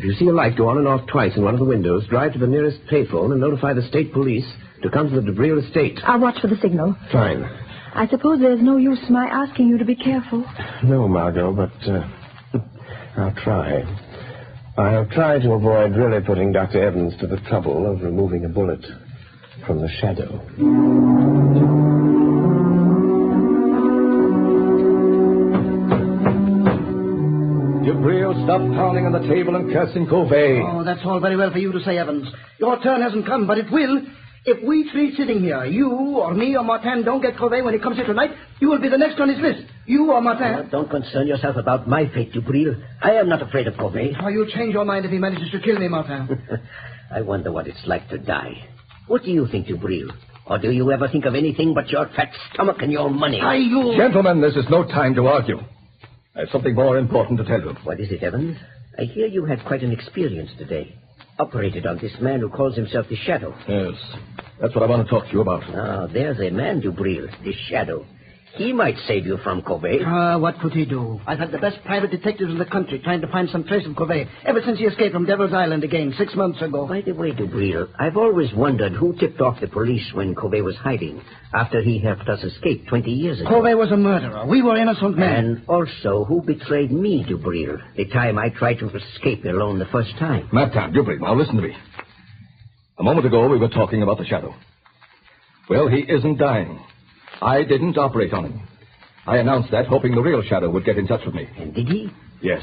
If 0.00 0.04
you 0.04 0.12
see 0.14 0.28
a 0.28 0.32
light 0.32 0.56
go 0.56 0.70
on 0.70 0.78
and 0.78 0.88
off 0.88 1.06
twice 1.08 1.36
in 1.36 1.44
one 1.44 1.52
of 1.52 1.60
the 1.60 1.66
windows, 1.66 2.06
drive 2.08 2.32
to 2.32 2.38
the 2.38 2.46
nearest 2.46 2.78
payphone 2.90 3.32
and 3.32 3.40
notify 3.42 3.74
the 3.74 3.82
state 3.82 4.14
police 4.14 4.46
to 4.82 4.88
come 4.88 5.10
to 5.10 5.20
the 5.20 5.20
Dubril 5.20 5.62
estate. 5.62 6.00
I'll 6.04 6.18
watch 6.18 6.40
for 6.40 6.46
the 6.46 6.56
signal. 6.56 6.96
Fine. 7.12 7.42
I 7.92 8.08
suppose 8.08 8.40
there's 8.40 8.62
no 8.62 8.78
use 8.78 8.98
my 9.10 9.26
asking 9.26 9.68
you 9.68 9.76
to 9.76 9.84
be 9.84 9.94
careful. 9.94 10.46
No, 10.84 11.06
Margot, 11.06 11.52
but 11.52 11.70
uh, 11.86 12.08
I'll 13.18 13.34
try. 13.44 13.82
I'll 14.78 15.06
try 15.10 15.38
to 15.38 15.52
avoid 15.52 15.94
really 15.94 16.22
putting 16.24 16.50
Dr. 16.50 16.82
Evans 16.82 17.12
to 17.20 17.26
the 17.26 17.36
trouble 17.50 17.86
of 17.86 18.00
removing 18.00 18.46
a 18.46 18.48
bullet 18.48 18.82
from 19.66 19.82
the 19.82 19.88
shadow. 20.00 21.79
Stop 28.44 28.60
pounding 28.60 29.06
on 29.06 29.12
the 29.12 29.26
table 29.28 29.56
and 29.56 29.72
cursing 29.72 30.06
Covey. 30.06 30.60
Oh, 30.64 30.84
that's 30.84 31.00
all 31.04 31.20
very 31.20 31.36
well 31.36 31.50
for 31.50 31.58
you 31.58 31.72
to 31.72 31.80
say, 31.84 31.98
Evans. 31.98 32.28
Your 32.58 32.80
turn 32.82 33.02
hasn't 33.02 33.26
come, 33.26 33.46
but 33.46 33.58
it 33.58 33.70
will. 33.70 34.02
If 34.46 34.66
we 34.66 34.88
three 34.90 35.14
sitting 35.16 35.40
here, 35.40 35.66
you 35.66 35.90
or 35.90 36.32
me 36.32 36.56
or 36.56 36.64
Martin, 36.64 37.04
don't 37.04 37.20
get 37.20 37.36
Covey 37.36 37.60
when 37.60 37.74
he 37.74 37.80
comes 37.80 37.96
here 37.96 38.06
tonight, 38.06 38.30
you 38.58 38.68
will 38.68 38.80
be 38.80 38.88
the 38.88 38.96
next 38.96 39.20
on 39.20 39.28
his 39.28 39.38
list. 39.38 39.64
You 39.84 40.10
or 40.10 40.20
Martin. 40.22 40.70
don't 40.70 40.88
concern 40.88 41.26
yourself 41.26 41.56
about 41.56 41.86
my 41.86 42.08
fate, 42.14 42.32
Dubril. 42.32 42.82
I 43.02 43.12
am 43.12 43.28
not 43.28 43.42
afraid 43.42 43.66
of 43.66 43.76
Covey. 43.76 44.16
Oh, 44.22 44.28
you'll 44.28 44.50
change 44.50 44.72
your 44.72 44.86
mind 44.86 45.04
if 45.04 45.10
he 45.10 45.18
manages 45.18 45.50
to 45.50 45.60
kill 45.60 45.78
me, 45.78 45.88
Martin. 45.88 46.42
I 47.14 47.20
wonder 47.20 47.52
what 47.52 47.66
it's 47.66 47.84
like 47.86 48.08
to 48.08 48.18
die. 48.18 48.66
What 49.08 49.24
do 49.24 49.30
you 49.30 49.46
think, 49.46 49.66
Dubril? 49.66 50.08
Or 50.46 50.58
do 50.58 50.70
you 50.70 50.90
ever 50.90 51.06
think 51.08 51.26
of 51.26 51.34
anything 51.34 51.74
but 51.74 51.88
your 51.90 52.08
fat 52.16 52.32
stomach 52.52 52.78
and 52.80 52.90
your 52.90 53.10
money? 53.10 53.40
Are 53.40 53.56
you... 53.56 53.94
Gentlemen, 53.96 54.40
this 54.40 54.56
is 54.56 54.64
no 54.70 54.84
time 54.84 55.14
to 55.16 55.26
argue. 55.26 55.58
I 56.34 56.40
have 56.40 56.48
something 56.50 56.74
more 56.74 56.96
important 56.96 57.38
to 57.38 57.44
tell 57.44 57.60
you. 57.60 57.74
What 57.82 58.00
is 58.00 58.10
it, 58.12 58.22
Evans? 58.22 58.56
I 58.98 59.02
hear 59.02 59.26
you 59.26 59.44
had 59.44 59.64
quite 59.66 59.82
an 59.82 59.92
experience 59.92 60.50
today. 60.58 60.94
Operated 61.38 61.86
on 61.86 61.98
this 61.98 62.12
man 62.20 62.40
who 62.40 62.48
calls 62.48 62.76
himself 62.76 63.06
the 63.08 63.16
Shadow. 63.16 63.54
Yes, 63.66 63.94
that's 64.60 64.74
what 64.74 64.84
I 64.84 64.86
want 64.86 65.06
to 65.06 65.10
talk 65.10 65.26
to 65.26 65.32
you 65.32 65.40
about. 65.40 65.62
Ah, 65.74 66.06
there's 66.06 66.38
a 66.38 66.50
man, 66.50 66.82
Dubril, 66.82 67.28
the 67.42 67.52
Shadow. 67.68 68.04
He 68.56 68.72
might 68.72 68.96
save 69.06 69.26
you 69.26 69.38
from 69.38 69.62
Covey. 69.62 70.00
Ah, 70.04 70.36
what 70.36 70.58
could 70.60 70.72
he 70.72 70.84
do? 70.84 71.20
I've 71.26 71.38
had 71.38 71.52
the 71.52 71.58
best 71.58 71.78
private 71.84 72.10
detectives 72.10 72.50
in 72.50 72.58
the 72.58 72.64
country 72.64 72.98
trying 72.98 73.20
to 73.20 73.28
find 73.28 73.48
some 73.48 73.64
trace 73.64 73.86
of 73.86 73.94
Covey 73.96 74.26
ever 74.44 74.60
since 74.64 74.78
he 74.78 74.84
escaped 74.86 75.14
from 75.14 75.24
Devil's 75.24 75.52
Island 75.52 75.84
again 75.84 76.12
six 76.18 76.34
months 76.34 76.60
ago. 76.60 76.86
By 76.86 77.00
the 77.02 77.12
way, 77.12 77.30
Dubril, 77.30 77.88
I've 77.98 78.16
always 78.16 78.52
wondered 78.52 78.92
who 78.92 79.14
tipped 79.18 79.40
off 79.40 79.60
the 79.60 79.68
police 79.68 80.04
when 80.14 80.34
Covey 80.34 80.62
was 80.62 80.74
hiding 80.76 81.22
after 81.54 81.80
he 81.80 81.98
helped 82.00 82.28
us 82.28 82.42
escape 82.42 82.88
20 82.88 83.10
years 83.10 83.40
ago. 83.40 83.50
Covey 83.50 83.74
was 83.74 83.92
a 83.92 83.96
murderer. 83.96 84.44
We 84.46 84.62
were 84.62 84.76
innocent 84.76 85.16
men. 85.16 85.32
And 85.44 85.62
also, 85.68 86.24
who 86.24 86.42
betrayed 86.42 86.90
me, 86.90 87.24
Dubril, 87.28 87.78
the 87.96 88.06
time 88.06 88.36
I 88.38 88.48
tried 88.48 88.80
to 88.80 88.88
escape 88.94 89.44
alone 89.44 89.78
the 89.78 89.86
first 89.86 90.10
time? 90.18 90.48
Martin, 90.52 90.92
Dubril, 90.92 91.20
now 91.20 91.34
listen 91.34 91.54
to 91.56 91.62
me. 91.62 91.74
A 92.98 93.02
moment 93.02 93.26
ago, 93.26 93.48
we 93.48 93.58
were 93.58 93.68
talking 93.68 94.02
about 94.02 94.18
the 94.18 94.26
shadow. 94.26 94.54
Well, 95.68 95.86
he 95.88 96.00
isn't 96.00 96.36
dying. 96.38 96.80
I 97.42 97.62
didn't 97.62 97.96
operate 97.98 98.32
on 98.32 98.44
him. 98.46 98.60
I 99.26 99.38
announced 99.38 99.70
that, 99.70 99.86
hoping 99.86 100.14
the 100.14 100.20
real 100.22 100.42
shadow 100.42 100.70
would 100.70 100.84
get 100.84 100.98
in 100.98 101.06
touch 101.06 101.20
with 101.24 101.34
me. 101.34 101.46
And 101.58 101.74
did 101.74 101.88
he? 101.88 102.08
Yes. 102.42 102.62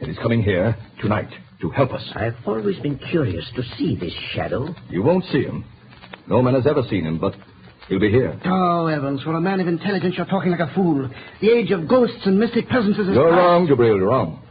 And 0.00 0.08
he's 0.10 0.18
coming 0.18 0.42
here 0.42 0.76
tonight 1.00 1.28
to 1.60 1.70
help 1.70 1.92
us. 1.92 2.02
I've 2.14 2.36
always 2.46 2.78
been 2.80 2.98
curious 3.10 3.44
to 3.56 3.62
see 3.76 3.96
this 3.96 4.12
shadow. 4.34 4.74
You 4.90 5.02
won't 5.02 5.24
see 5.32 5.42
him. 5.42 5.64
No 6.28 6.42
man 6.42 6.54
has 6.54 6.66
ever 6.66 6.82
seen 6.90 7.04
him, 7.06 7.18
but 7.18 7.34
he'll 7.88 8.00
be 8.00 8.10
here. 8.10 8.38
Oh, 8.44 8.86
Evans, 8.86 9.22
for 9.22 9.34
a 9.34 9.40
man 9.40 9.60
of 9.60 9.66
intelligence, 9.68 10.14
you're 10.16 10.26
talking 10.26 10.50
like 10.50 10.60
a 10.60 10.72
fool. 10.74 11.08
The 11.40 11.50
age 11.50 11.70
of 11.70 11.88
ghosts 11.88 12.20
and 12.26 12.38
mystic 12.38 12.68
presences 12.68 13.08
is 13.08 13.14
You're 13.14 13.30
past. 13.30 13.38
wrong, 13.38 13.66
Dubril, 13.66 13.96
you're 13.96 14.08
wrong. 14.08 14.42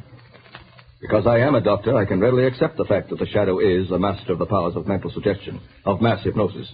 Because 1.02 1.28
I 1.28 1.38
am 1.40 1.54
a 1.54 1.62
doctor, 1.62 1.96
I 1.96 2.06
can 2.06 2.20
readily 2.20 2.48
accept 2.48 2.78
the 2.78 2.86
fact 2.86 3.10
that 3.12 3.20
the 3.20 3.28
shadow 3.28 3.60
is 3.60 3.92
a 3.92 4.00
master 4.00 4.34
of 4.34 4.40
the 4.40 4.46
powers 4.48 4.76
of 4.76 4.88
mental 4.88 5.12
suggestion, 5.12 5.62
of 5.86 6.02
mass 6.02 6.24
hypnosis. 6.24 6.68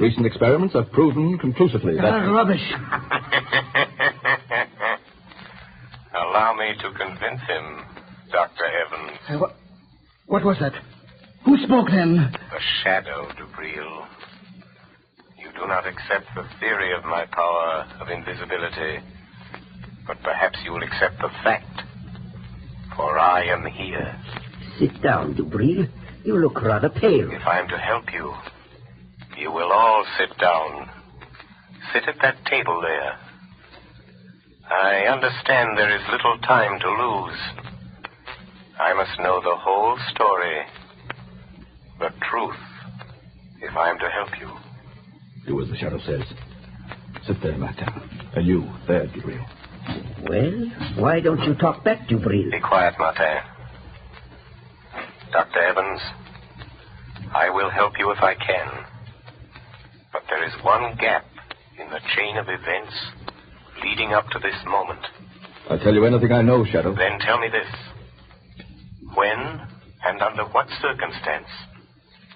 Recent 0.00 0.24
experiments 0.24 0.74
have 0.74 0.90
proven 0.92 1.36
conclusively 1.38 1.94
that. 1.96 2.02
Rubbish. 2.10 2.60
Allow 6.14 6.54
me 6.58 6.72
to 6.80 6.90
convince 6.96 7.40
him, 7.42 7.84
Dr. 8.32 8.64
Evans. 8.64 9.18
Uh, 9.28 9.38
what, 9.38 9.54
what 10.26 10.44
was 10.44 10.56
that? 10.60 10.72
Who 11.44 11.56
spoke 11.58 11.88
then? 11.90 12.32
The 12.32 12.60
shadow, 12.82 13.28
Dubril. 13.38 14.06
You 15.38 15.50
do 15.52 15.66
not 15.66 15.86
accept 15.86 16.26
the 16.34 16.44
theory 16.58 16.92
of 16.96 17.04
my 17.04 17.26
power 17.26 17.86
of 18.00 18.08
invisibility, 18.08 19.00
but 20.06 20.20
perhaps 20.22 20.58
you 20.64 20.72
will 20.72 20.82
accept 20.82 21.18
the 21.20 21.28
fact. 21.44 21.82
For 22.96 23.18
I 23.18 23.44
am 23.44 23.66
here. 23.66 24.18
Sit 24.78 25.02
down, 25.02 25.34
Dubril. 25.34 25.86
You 26.24 26.38
look 26.38 26.62
rather 26.62 26.88
pale. 26.88 27.30
If 27.30 27.46
I 27.46 27.58
am 27.60 27.68
to 27.68 27.76
help 27.78 28.12
you, 28.14 28.32
you 29.40 29.50
will 29.50 29.72
all 29.72 30.04
sit 30.18 30.36
down. 30.38 30.90
Sit 31.92 32.04
at 32.06 32.16
that 32.22 32.44
table 32.44 32.80
there. 32.82 33.18
I 34.70 35.06
understand 35.06 35.76
there 35.76 35.94
is 35.94 36.02
little 36.12 36.38
time 36.40 36.78
to 36.78 36.88
lose. 36.88 37.38
I 38.78 38.92
must 38.94 39.18
know 39.18 39.40
the 39.40 39.56
whole 39.56 39.98
story, 40.12 40.60
the 41.98 42.10
truth, 42.30 42.56
if 43.62 43.76
I 43.76 43.90
am 43.90 43.98
to 43.98 44.08
help 44.08 44.30
you. 44.38 44.48
Do 45.46 45.60
as 45.62 45.68
the 45.68 45.76
shadow 45.76 45.98
says. 46.06 46.22
Sit 47.26 47.42
there, 47.42 47.56
Martin. 47.56 47.88
And 48.36 48.46
you, 48.46 48.70
there, 48.86 49.06
Gabriel. 49.06 49.44
Well, 50.28 50.70
why 50.98 51.20
don't 51.20 51.42
you 51.44 51.54
talk 51.54 51.82
back, 51.82 52.08
Dubril? 52.08 52.50
Be 52.50 52.60
quiet, 52.60 52.94
Martin. 52.98 53.38
Dr. 55.32 55.60
Evans, 55.60 56.00
I 57.34 57.50
will 57.50 57.70
help 57.70 57.94
you 57.98 58.10
if 58.12 58.18
I 58.22 58.34
can. 58.34 58.89
There 60.30 60.46
is 60.46 60.52
one 60.62 60.96
gap 60.96 61.26
in 61.78 61.90
the 61.90 62.00
chain 62.16 62.36
of 62.36 62.46
events 62.48 62.94
leading 63.82 64.12
up 64.12 64.28
to 64.30 64.38
this 64.38 64.54
moment. 64.64 65.00
I'll 65.68 65.78
tell 65.78 65.94
you 65.94 66.04
anything 66.04 66.32
I 66.32 66.42
know, 66.42 66.64
Shadow. 66.64 66.94
Then 66.94 67.18
tell 67.18 67.38
me 67.38 67.48
this. 67.48 67.66
When 69.14 69.60
and 70.06 70.22
under 70.22 70.44
what 70.44 70.68
circumstance 70.80 71.48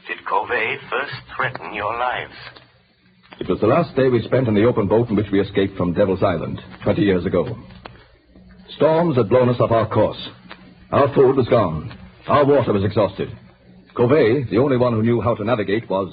did 0.08 0.24
Covey 0.26 0.76
first 0.90 1.14
threaten 1.36 1.72
your 1.72 1.96
lives? 1.96 2.34
It 3.40 3.48
was 3.48 3.60
the 3.60 3.66
last 3.66 3.96
day 3.96 4.08
we 4.08 4.22
spent 4.22 4.48
in 4.48 4.54
the 4.54 4.64
open 4.64 4.86
boat 4.86 5.08
in 5.08 5.16
which 5.16 5.30
we 5.32 5.40
escaped 5.40 5.76
from 5.76 5.92
Devil's 5.94 6.22
Island 6.22 6.60
20 6.82 7.00
years 7.02 7.24
ago. 7.24 7.56
Storms 8.76 9.16
had 9.16 9.28
blown 9.28 9.48
us 9.48 9.60
off 9.60 9.70
our 9.70 9.88
course. 9.88 10.28
Our 10.90 11.12
food 11.14 11.36
was 11.36 11.48
gone. 11.48 11.96
Our 12.26 12.44
water 12.44 12.72
was 12.72 12.84
exhausted. 12.84 13.28
Covey, 13.96 14.44
the 14.50 14.58
only 14.58 14.76
one 14.76 14.92
who 14.92 15.02
knew 15.02 15.20
how 15.20 15.34
to 15.34 15.44
navigate, 15.44 15.88
was. 15.88 16.12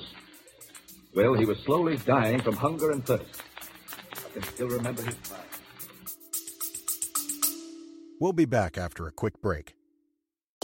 Well, 1.14 1.34
he 1.34 1.46
was 1.46 1.58
slowly 1.60 1.98
dying 1.98 2.40
from 2.40 2.56
hunger 2.56 2.92
and 2.92 3.06
thirst. 3.06 3.44
I 4.14 4.30
can 4.34 4.44
still 4.44 4.70
remember 4.70 5.02
his 5.02 5.16
cry. 5.16 5.40
We'll 8.22 8.34
be 8.34 8.46
back 8.46 8.78
after 8.78 9.08
a 9.08 9.12
quick 9.12 9.42
break. 9.42 9.76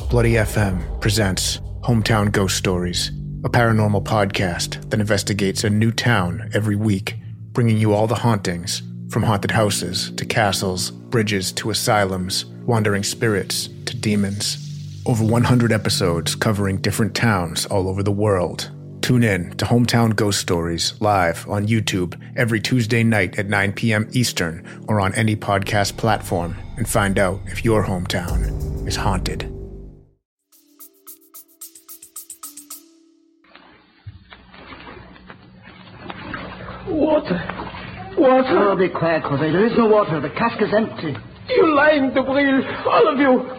Bloody 0.09 0.33
FM 0.33 1.01
presents 1.01 1.57
Hometown 1.81 2.31
Ghost 2.31 2.55
Stories, 2.55 3.09
a 3.43 3.49
paranormal 3.49 4.05
podcast 4.05 4.89
that 4.89 5.01
investigates 5.01 5.65
a 5.65 5.69
new 5.69 5.91
town 5.91 6.49
every 6.53 6.77
week, 6.77 7.15
bringing 7.51 7.77
you 7.77 7.93
all 7.93 8.07
the 8.07 8.15
hauntings 8.15 8.83
from 9.09 9.23
haunted 9.23 9.51
houses 9.51 10.11
to 10.11 10.25
castles, 10.25 10.91
bridges 10.91 11.51
to 11.53 11.71
asylums, 11.71 12.45
wandering 12.45 13.03
spirits 13.03 13.67
to 13.85 13.97
demons. 13.97 14.63
Over 15.05 15.25
100 15.25 15.73
episodes 15.73 16.35
covering 16.35 16.77
different 16.77 17.15
towns 17.15 17.65
all 17.65 17.89
over 17.89 18.01
the 18.03 18.11
world. 18.11 18.71
Tune 19.07 19.23
in 19.23 19.51
to 19.51 19.63
Hometown 19.63 20.13
Ghost 20.13 20.41
Stories 20.41 20.99
live 20.99 21.47
on 21.47 21.65
YouTube 21.65 22.19
every 22.35 22.59
Tuesday 22.59 23.03
night 23.03 23.39
at 23.39 23.47
9 23.47 23.71
p.m. 23.71 24.09
Eastern 24.11 24.67
or 24.89 24.99
on 24.99 25.15
any 25.15 25.33
podcast 25.33 25.95
platform 25.95 26.57
and 26.75 26.89
find 26.89 27.17
out 27.17 27.39
if 27.45 27.63
your 27.63 27.85
hometown 27.85 28.85
is 28.85 28.97
haunted. 28.97 29.43
Water. 36.89 37.39
Water. 38.17 38.59
Oh, 38.59 38.75
be 38.77 38.89
quiet, 38.89 39.23
Covey. 39.23 39.53
There 39.53 39.67
is 39.67 39.77
no 39.77 39.87
water. 39.87 40.19
The 40.19 40.31
cask 40.31 40.61
is 40.61 40.73
empty. 40.75 41.15
You 41.47 41.73
lying, 41.73 42.11
Dubril. 42.11 42.85
All 42.85 43.07
of 43.07 43.17
you. 43.17 43.49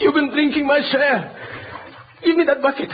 You've 0.00 0.14
been 0.14 0.30
drinking 0.30 0.66
my 0.66 0.80
share. 0.90 1.36
Give 2.24 2.36
me 2.36 2.42
that 2.46 2.60
bucket. 2.60 2.90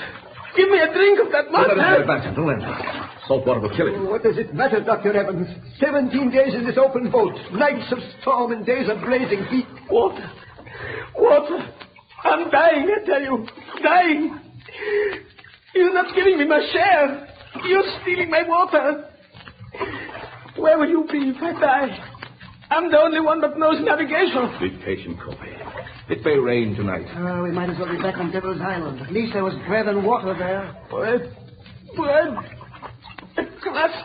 Give 0.56 0.70
me 0.70 0.78
a 0.78 0.92
drink 0.92 1.18
of 1.25 1.32
that 1.32 1.50
Don't 1.50 1.54
let 1.54 1.70
him 1.70 1.78
get 1.78 2.00
it 2.00 2.06
water. 2.06 2.06
back. 2.06 2.37
Don't 2.37 2.46
let 2.46 2.62
him. 2.62 3.11
Salt 3.26 3.46
water 3.46 3.61
will 3.61 3.75
kill 3.76 3.88
him. 3.88 4.08
What 4.11 4.23
does 4.23 4.38
it 4.38 4.54
matter, 4.54 4.80
Dr. 4.80 5.12
Evans? 5.16 5.49
Seventeen 5.80 6.30
days 6.30 6.54
in 6.54 6.64
this 6.64 6.76
open 6.78 7.11
boat, 7.11 7.32
nights 7.52 7.90
of 7.90 7.99
storm 8.23 8.52
and 8.52 8.64
days 8.64 8.88
of 8.88 9.00
blazing 9.00 9.44
heat. 9.50 9.66
Water. 9.90 10.30
Water. 11.16 11.58
I'm 12.25 12.50
dying, 12.50 12.87
I 12.88 13.04
tell 13.04 13.20
you. 13.23 13.46
Dying. 13.82 14.40
You're 15.75 15.92
not 15.94 16.14
giving 16.14 16.38
me 16.38 16.44
my 16.46 16.61
share. 16.73 17.28
You're 17.66 17.84
stealing 18.02 18.30
my 18.30 18.42
water. 18.46 19.11
Where 20.56 20.78
will 20.78 20.88
you 20.88 21.04
be 21.11 21.32
if 21.34 21.42
I 21.42 21.52
die? 21.61 22.13
I'm 22.75 22.90
the 22.90 22.99
only 22.99 23.21
one 23.21 23.40
that 23.40 23.57
knows 23.57 23.78
navigation. 23.81 24.50
Be 24.59 24.71
patient, 24.85 25.16
Kobe. 25.23 25.47
It 26.09 26.25
may 26.25 26.37
rain 26.37 26.75
tonight. 26.75 27.07
Uh, 27.14 27.43
we 27.45 27.52
might 27.52 27.71
as 27.71 27.78
well 27.78 27.88
be 27.88 28.02
back 28.02 28.19
on 28.19 28.33
Devil's 28.33 28.61
Island. 28.61 29.00
At 29.00 29.12
least 29.12 29.33
there 29.33 29.45
was 29.45 29.54
bread 29.69 29.87
and 29.87 30.04
water 30.04 30.35
there. 30.37 30.75
Bread. 30.90 31.31
Bread. 31.95 32.35
A 33.38 33.45
crust. 33.62 34.04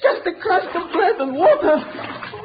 Just 0.00 0.22
a 0.24 0.40
crust 0.40 0.70
of 0.76 0.92
bread 0.92 1.16
and 1.18 1.34
water. 1.34 1.82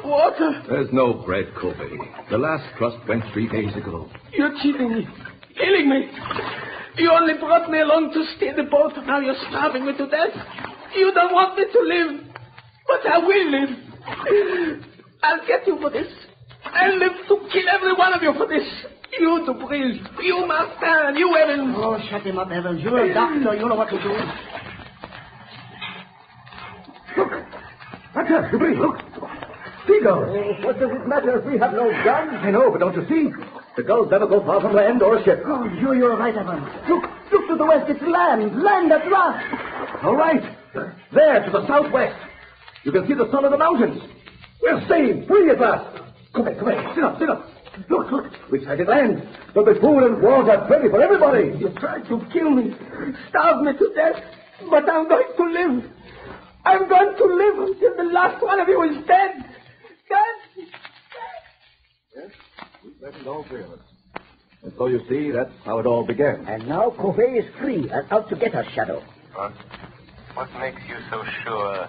Water. 0.04 0.62
There's 0.68 0.92
no 0.92 1.22
bread, 1.24 1.46
Kobe. 1.60 1.94
The 2.28 2.38
last 2.38 2.64
crust 2.76 2.98
went 3.08 3.22
three 3.32 3.48
days 3.48 3.74
ago. 3.76 4.10
You're 4.32 4.52
cheating 4.62 4.92
me. 4.92 5.06
Killing 5.54 5.88
me. 5.88 6.10
You 6.96 7.12
only 7.12 7.34
brought 7.38 7.70
me 7.70 7.80
along 7.80 8.12
to 8.14 8.24
steer 8.36 8.54
the 8.56 8.64
boat. 8.64 8.92
Now 9.06 9.20
you're 9.20 9.38
starving 9.48 9.86
me 9.86 9.96
to 9.96 10.06
death. 10.08 10.34
You 10.96 11.14
don't 11.14 11.32
want 11.32 11.56
me 11.56 11.64
to 11.70 11.80
live. 11.86 12.34
But 12.88 13.06
I 13.06 13.18
will 13.18 13.50
live. 13.50 14.83
I'll 15.24 15.46
get 15.46 15.66
you 15.66 15.78
for 15.80 15.88
this. 15.88 16.06
I'll 16.66 16.98
live 16.98 17.16
to 17.28 17.36
kill 17.50 17.68
every 17.72 17.94
one 17.94 18.12
of 18.12 18.22
you 18.22 18.34
for 18.34 18.46
this. 18.46 18.68
You, 19.18 19.46
Dubril. 19.48 19.96
You, 20.22 20.46
Martin. 20.46 21.16
You, 21.16 21.34
Evans. 21.34 21.74
Oh, 21.78 21.98
shut 22.10 22.26
him 22.26 22.38
up, 22.38 22.50
Evans. 22.50 22.82
You're 22.82 23.10
a 23.10 23.14
doctor. 23.14 23.54
You 23.54 23.66
know 23.68 23.74
what 23.74 23.88
to 23.88 23.96
do. 24.02 24.12
Look. 27.16 27.30
That's 28.14 28.30
us, 28.30 28.52
Dubril, 28.52 28.78
look. 28.78 28.96
Seagulls. 29.86 30.64
what 30.64 30.78
does 30.78 30.90
it 30.90 31.08
matter 31.08 31.38
if 31.38 31.44
we 31.46 31.58
have 31.58 31.72
no 31.72 31.90
guns? 32.04 32.32
I 32.42 32.50
know, 32.50 32.70
but 32.70 32.80
don't 32.80 32.94
you 32.94 33.04
see? 33.08 33.32
The 33.76 33.82
gulls 33.82 34.10
never 34.10 34.26
go 34.26 34.44
far 34.44 34.60
from 34.60 34.74
land 34.74 35.02
or 35.02 35.16
a 35.16 35.24
ship. 35.24 35.42
Oh, 35.46 35.64
sure, 35.80 35.94
you're 35.94 36.16
right, 36.16 36.36
Evans. 36.36 36.68
Look, 36.88 37.04
look 37.32 37.48
to 37.48 37.56
the 37.56 37.64
west. 37.64 37.88
It's 37.88 38.02
land. 38.02 38.62
Land 38.62 38.92
at 38.92 39.10
last. 39.10 40.04
All 40.04 40.16
right. 40.16 40.42
There, 41.12 41.44
to 41.44 41.50
the 41.50 41.66
southwest. 41.66 42.16
You 42.84 42.92
can 42.92 43.06
see 43.06 43.14
the 43.14 43.30
sun 43.30 43.44
of 43.44 43.52
the 43.52 43.58
mountains. 43.58 44.02
We're 44.94 45.14
saved, 45.14 45.26
free 45.28 45.50
at 45.50 45.60
last. 45.60 46.00
Come 46.34 46.46
here, 46.46 46.54
come 46.56 46.70
here. 46.70 46.92
Sit 46.94 47.04
up, 47.04 47.18
sit 47.18 47.28
up. 47.28 47.46
Look, 47.90 48.10
look. 48.10 48.24
We 48.50 48.64
sighted 48.64 48.88
land. 48.88 49.22
There'll 49.52 49.72
be 49.72 49.78
food 49.80 50.04
and 50.04 50.22
water 50.22 50.64
plenty 50.68 50.88
for 50.88 51.02
everybody. 51.02 51.58
You 51.58 51.70
tried 51.78 52.06
to 52.08 52.20
kill 52.32 52.50
me, 52.50 52.74
starve 53.28 53.62
me 53.62 53.72
to 53.72 53.92
death, 53.94 54.22
but 54.70 54.88
I'm 54.88 55.08
going 55.08 55.26
to 55.36 55.44
live. 55.44 55.84
I'm 56.64 56.88
going 56.88 57.16
to 57.16 57.24
live 57.24 57.58
until 57.68 57.96
the 57.96 58.04
last 58.12 58.42
one 58.42 58.60
of 58.60 58.68
you 58.68 58.82
is 58.84 59.04
dead. 59.06 59.44
Dead. 60.08 60.70
That's 63.02 63.16
all 63.26 63.44
three 63.48 63.64
of 63.64 63.72
us. 63.72 63.78
And 64.62 64.72
so 64.78 64.86
you 64.86 65.00
see, 65.08 65.30
that's 65.30 65.50
how 65.64 65.78
it 65.78 65.86
all 65.86 66.06
began. 66.06 66.46
And 66.46 66.68
now 66.68 66.90
Kobe 66.98 67.22
is 67.22 67.44
free 67.60 67.90
and 67.90 68.10
out 68.10 68.28
to 68.30 68.36
get 68.36 68.54
us, 68.54 68.66
Shadow. 68.74 69.02
What? 69.34 69.52
What 70.34 70.48
makes 70.58 70.80
you 70.88 70.96
so 71.10 71.22
sure 71.44 71.88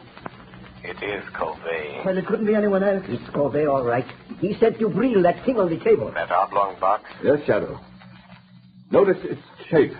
it 0.85 1.03
is 1.03 1.23
Covey? 1.33 2.01
Well, 2.05 2.17
it 2.17 2.25
couldn't 2.25 2.45
be 2.45 2.55
anyone 2.55 2.83
else. 2.83 3.03
It's 3.07 3.29
Kobe, 3.33 3.65
all 3.65 3.83
right. 3.83 4.05
He 4.39 4.55
sent 4.59 4.79
you 4.79 4.89
Breel 4.89 5.23
that 5.23 5.43
thing 5.45 5.57
on 5.59 5.69
the 5.69 5.83
table. 5.83 6.11
That 6.11 6.31
oblong 6.31 6.79
box? 6.79 7.03
Yes, 7.23 7.39
Shadow. 7.45 7.79
Notice 8.91 9.17
its 9.23 9.41
shape. 9.69 9.93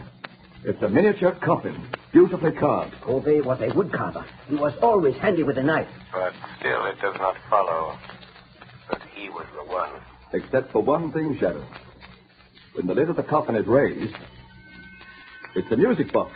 It's 0.64 0.82
a 0.82 0.90
miniature 0.90 1.32
coffin, 1.44 1.88
beautifully 2.12 2.52
carved. 2.52 2.94
Kobe 3.02 3.42
was 3.42 3.60
a 3.62 3.68
woodcarver. 3.68 4.26
He 4.48 4.56
was 4.56 4.74
always 4.82 5.16
handy 5.18 5.44
with 5.44 5.58
a 5.58 5.64
knife. 5.64 5.88
But 6.12 6.34
still, 6.60 6.86
it 6.86 7.00
does 7.02 7.16
not 7.18 7.36
follow 7.50 7.98
that 8.90 9.02
he 9.14 9.30
was 9.30 9.46
the 9.56 9.72
one. 9.72 9.92
Except 10.34 10.72
for 10.72 10.82
one 10.82 11.12
thing, 11.12 11.38
Shadow. 11.40 11.66
When 12.74 12.88
the 12.88 12.94
lid 12.94 13.10
of 13.10 13.16
the 13.16 13.24
coffin 13.24 13.56
is 13.56 13.66
raised, 13.68 14.16
it's 15.56 15.72
a 15.72 15.78
music 15.78 16.12
box. 16.12 16.32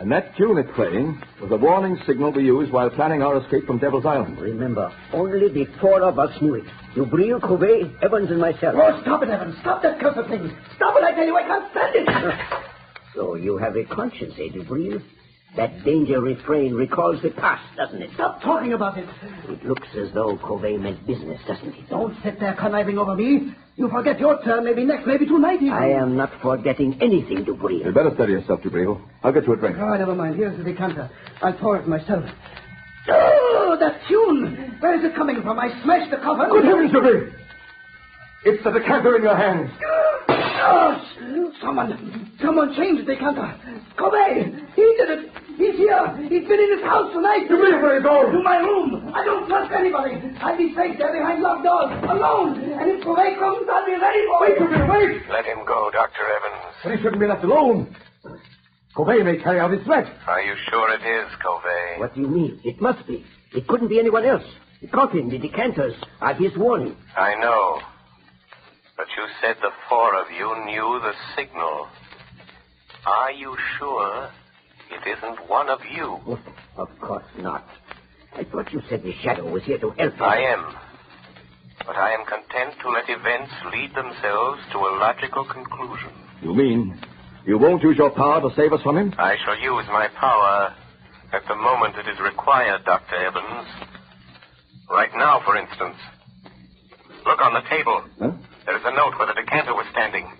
And 0.00 0.12
that 0.12 0.36
tune 0.36 0.58
it's 0.58 0.70
playing 0.76 1.20
was 1.42 1.50
a 1.50 1.56
warning 1.56 1.98
signal 2.06 2.30
we 2.30 2.44
used 2.44 2.72
while 2.72 2.88
planning 2.88 3.20
our 3.20 3.42
escape 3.42 3.66
from 3.66 3.78
Devil's 3.78 4.06
Island. 4.06 4.38
Remember, 4.38 4.92
only 5.12 5.48
the 5.48 5.66
four 5.80 6.02
of 6.02 6.20
us 6.20 6.30
knew 6.40 6.54
it. 6.54 6.64
You, 6.94 7.04
Breel, 7.04 7.40
Kobe, 7.40 7.90
Evans, 8.00 8.30
and 8.30 8.40
myself. 8.40 8.76
Oh, 8.78 9.00
stop 9.02 9.24
it, 9.24 9.28
Evans. 9.28 9.56
Stop 9.60 9.82
that 9.82 9.98
cursed 9.98 10.28
thing. 10.28 10.56
Stop 10.76 10.96
it, 10.96 11.02
I 11.02 11.14
tell 11.14 11.26
you. 11.26 11.36
I 11.36 11.42
can't 11.42 11.70
stand 11.72 11.96
it. 11.96 12.08
So 13.14 13.34
you 13.34 13.56
have 13.56 13.74
a 13.74 13.84
conscience, 13.84 14.34
eh, 14.38 14.48
Dubril? 14.54 15.02
That 15.56 15.82
danger 15.84 16.20
refrain 16.20 16.74
recalls 16.74 17.20
the 17.22 17.30
past, 17.30 17.64
doesn't 17.76 18.00
it? 18.00 18.10
Stop 18.14 18.42
talking 18.42 18.74
about 18.74 18.96
it. 18.98 19.08
It 19.48 19.64
looks 19.64 19.88
as 19.96 20.12
though 20.14 20.36
Kobe 20.38 20.76
meant 20.76 21.04
business, 21.06 21.40
doesn't 21.48 21.74
it? 21.74 21.88
Don't 21.88 22.14
sit 22.22 22.38
there 22.38 22.54
conniving 22.54 22.98
over 22.98 23.16
me. 23.16 23.54
You 23.76 23.88
forget 23.88 24.20
your 24.20 24.42
turn, 24.44 24.64
maybe 24.64 24.84
next, 24.84 25.06
maybe 25.06 25.26
tonight 25.26 25.60
even. 25.62 25.72
I 25.72 25.90
am 25.90 26.16
not 26.16 26.30
forgetting 26.42 26.98
anything, 27.00 27.44
Dubril. 27.44 27.84
You'd 27.84 27.94
better 27.94 28.10
steady 28.14 28.32
yourself, 28.32 28.60
Dubril. 28.60 29.00
I'll 29.22 29.32
get 29.32 29.46
you 29.46 29.54
a 29.54 29.56
drink. 29.56 29.76
Oh, 29.80 29.96
never 29.96 30.14
mind. 30.14 30.36
Here's 30.36 30.56
the 30.58 30.64
decanter. 30.64 31.10
I'll 31.42 31.54
pour 31.54 31.76
it 31.76 31.88
myself. 31.88 32.24
Ah! 33.08 33.14
Oh, 33.70 33.76
that 33.80 34.00
tune! 34.08 34.76
Where 34.80 34.98
is 34.98 35.04
it 35.04 35.14
coming 35.14 35.42
from? 35.42 35.58
I 35.58 35.70
smashed 35.82 36.10
the 36.10 36.18
cover. 36.18 36.46
Good 36.50 36.64
heavens, 36.64 36.92
Dubril! 36.92 37.32
It's 38.44 38.62
the 38.64 38.70
decanter 38.70 39.16
in 39.16 39.22
your 39.22 39.36
hands. 39.36 39.70
Oh, 40.30 41.52
someone, 41.60 42.30
someone 42.40 42.74
changed 42.76 43.02
the 43.02 43.14
decanter. 43.14 43.50
Kobe, 43.98 44.44
he 44.76 44.82
did 44.98 45.10
it. 45.10 45.30
He's 45.58 45.74
here. 45.74 46.06
He's 46.30 46.46
been 46.46 46.60
in 46.60 46.78
his 46.78 46.84
house 46.86 47.10
tonight. 47.12 47.48
To 47.50 47.54
me, 47.58 47.74
where 47.82 47.98
you 47.98 48.02
going? 48.02 48.30
To 48.32 48.42
my 48.42 48.58
room. 48.58 49.10
I 49.14 49.24
don't 49.24 49.48
trust 49.48 49.72
anybody. 49.74 50.14
I'll 50.40 50.56
be 50.56 50.72
safe 50.74 50.94
there 50.98 51.12
behind 51.12 51.42
locked 51.42 51.64
doors, 51.64 51.90
alone. 52.08 52.62
And 52.78 52.90
if 52.94 53.02
Kobe 53.02 53.34
comes, 53.38 53.66
I'll 53.66 53.86
be 53.86 53.98
ready 53.98 54.22
for 54.30 54.38
Wait, 54.40 54.56
him. 54.58 54.66
Dubril, 54.70 54.86
wait! 54.86 55.22
Let 55.30 55.44
him 55.46 55.66
go, 55.66 55.90
Dr. 55.90 56.22
Evans. 56.22 56.74
But 56.84 56.92
he 56.94 57.02
shouldn't 57.02 57.20
be 57.20 57.26
left 57.26 57.42
alone. 57.42 57.94
Kobe 58.94 59.22
may 59.22 59.38
carry 59.42 59.58
out 59.58 59.72
his 59.72 59.82
threat. 59.84 60.06
Are 60.28 60.40
you 60.42 60.54
sure 60.70 60.94
it 60.94 61.02
is 61.02 61.28
Covey? 61.42 61.98
What 61.98 62.14
do 62.14 62.20
you 62.20 62.28
mean? 62.28 62.60
It 62.64 62.80
must 62.80 63.04
be. 63.06 63.24
It 63.52 63.66
couldn't 63.66 63.88
be 63.88 63.98
anyone 63.98 64.24
else. 64.24 64.44
The 64.80 64.86
coffin, 64.88 65.28
the 65.28 65.38
decanters 65.38 65.94
are 66.20 66.34
his 66.34 66.56
warning. 66.56 66.96
I 67.16 67.34
know. 67.34 67.80
But 68.98 69.06
you 69.16 69.26
said 69.40 69.56
the 69.62 69.70
four 69.88 70.16
of 70.20 70.26
you 70.32 70.64
knew 70.66 70.98
the 71.00 71.12
signal. 71.36 71.86
Are 73.06 73.30
you 73.30 73.56
sure 73.78 74.28
it 74.90 75.06
isn't 75.06 75.48
one 75.48 75.68
of 75.68 75.78
you? 75.94 76.18
Oh, 76.26 76.40
of 76.76 76.88
course 77.00 77.24
not. 77.38 77.64
I 78.34 78.42
thought 78.42 78.72
you 78.72 78.82
said 78.90 79.04
the 79.04 79.14
shadow 79.22 79.48
was 79.48 79.62
here 79.62 79.78
to 79.78 79.90
help 79.90 80.14
us. 80.14 80.20
I 80.20 80.40
am. 80.40 80.74
But 81.86 81.94
I 81.94 82.12
am 82.12 82.26
content 82.26 82.74
to 82.82 82.90
let 82.90 83.08
events 83.08 83.52
lead 83.72 83.94
themselves 83.94 84.60
to 84.72 84.78
a 84.78 84.90
logical 84.98 85.44
conclusion. 85.44 86.10
You 86.42 86.52
mean 86.52 87.00
you 87.46 87.56
won't 87.56 87.84
use 87.84 87.96
your 87.96 88.10
power 88.10 88.40
to 88.40 88.54
save 88.56 88.72
us 88.72 88.82
from 88.82 88.98
him? 88.98 89.14
I 89.16 89.36
shall 89.44 89.58
use 89.60 89.86
my 89.86 90.08
power 90.18 90.74
at 91.32 91.46
the 91.46 91.54
moment 91.54 91.94
it 91.96 92.10
is 92.10 92.18
required, 92.18 92.84
Dr. 92.84 93.14
Evans. 93.14 93.68
Right 94.90 95.14
now, 95.14 95.40
for 95.44 95.56
instance. 95.56 95.96
Look 97.24 97.40
on 97.40 97.54
the 97.54 97.62
table. 97.70 98.02
Huh? 98.18 98.32
There 98.68 98.76
is 98.76 98.82
a 98.84 98.94
note 98.94 99.18
where 99.18 99.26
the 99.26 99.32
decanter 99.32 99.72
was 99.72 99.86
standing. 99.92 100.30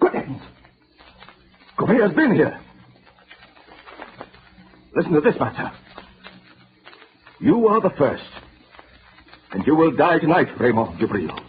Good 0.00 0.14
heavens! 0.14 0.42
Kobe 1.78 1.94
has 2.00 2.10
been 2.12 2.34
here. 2.34 2.58
Listen 4.96 5.12
to 5.12 5.20
this, 5.20 5.36
Master. 5.38 5.70
You 7.38 7.68
are 7.68 7.80
the 7.80 7.90
first. 7.90 8.24
And 9.52 9.64
you 9.64 9.76
will 9.76 9.92
die 9.92 10.18
tonight, 10.18 10.48
Raymond. 10.58 10.98
Dubril. 10.98 11.45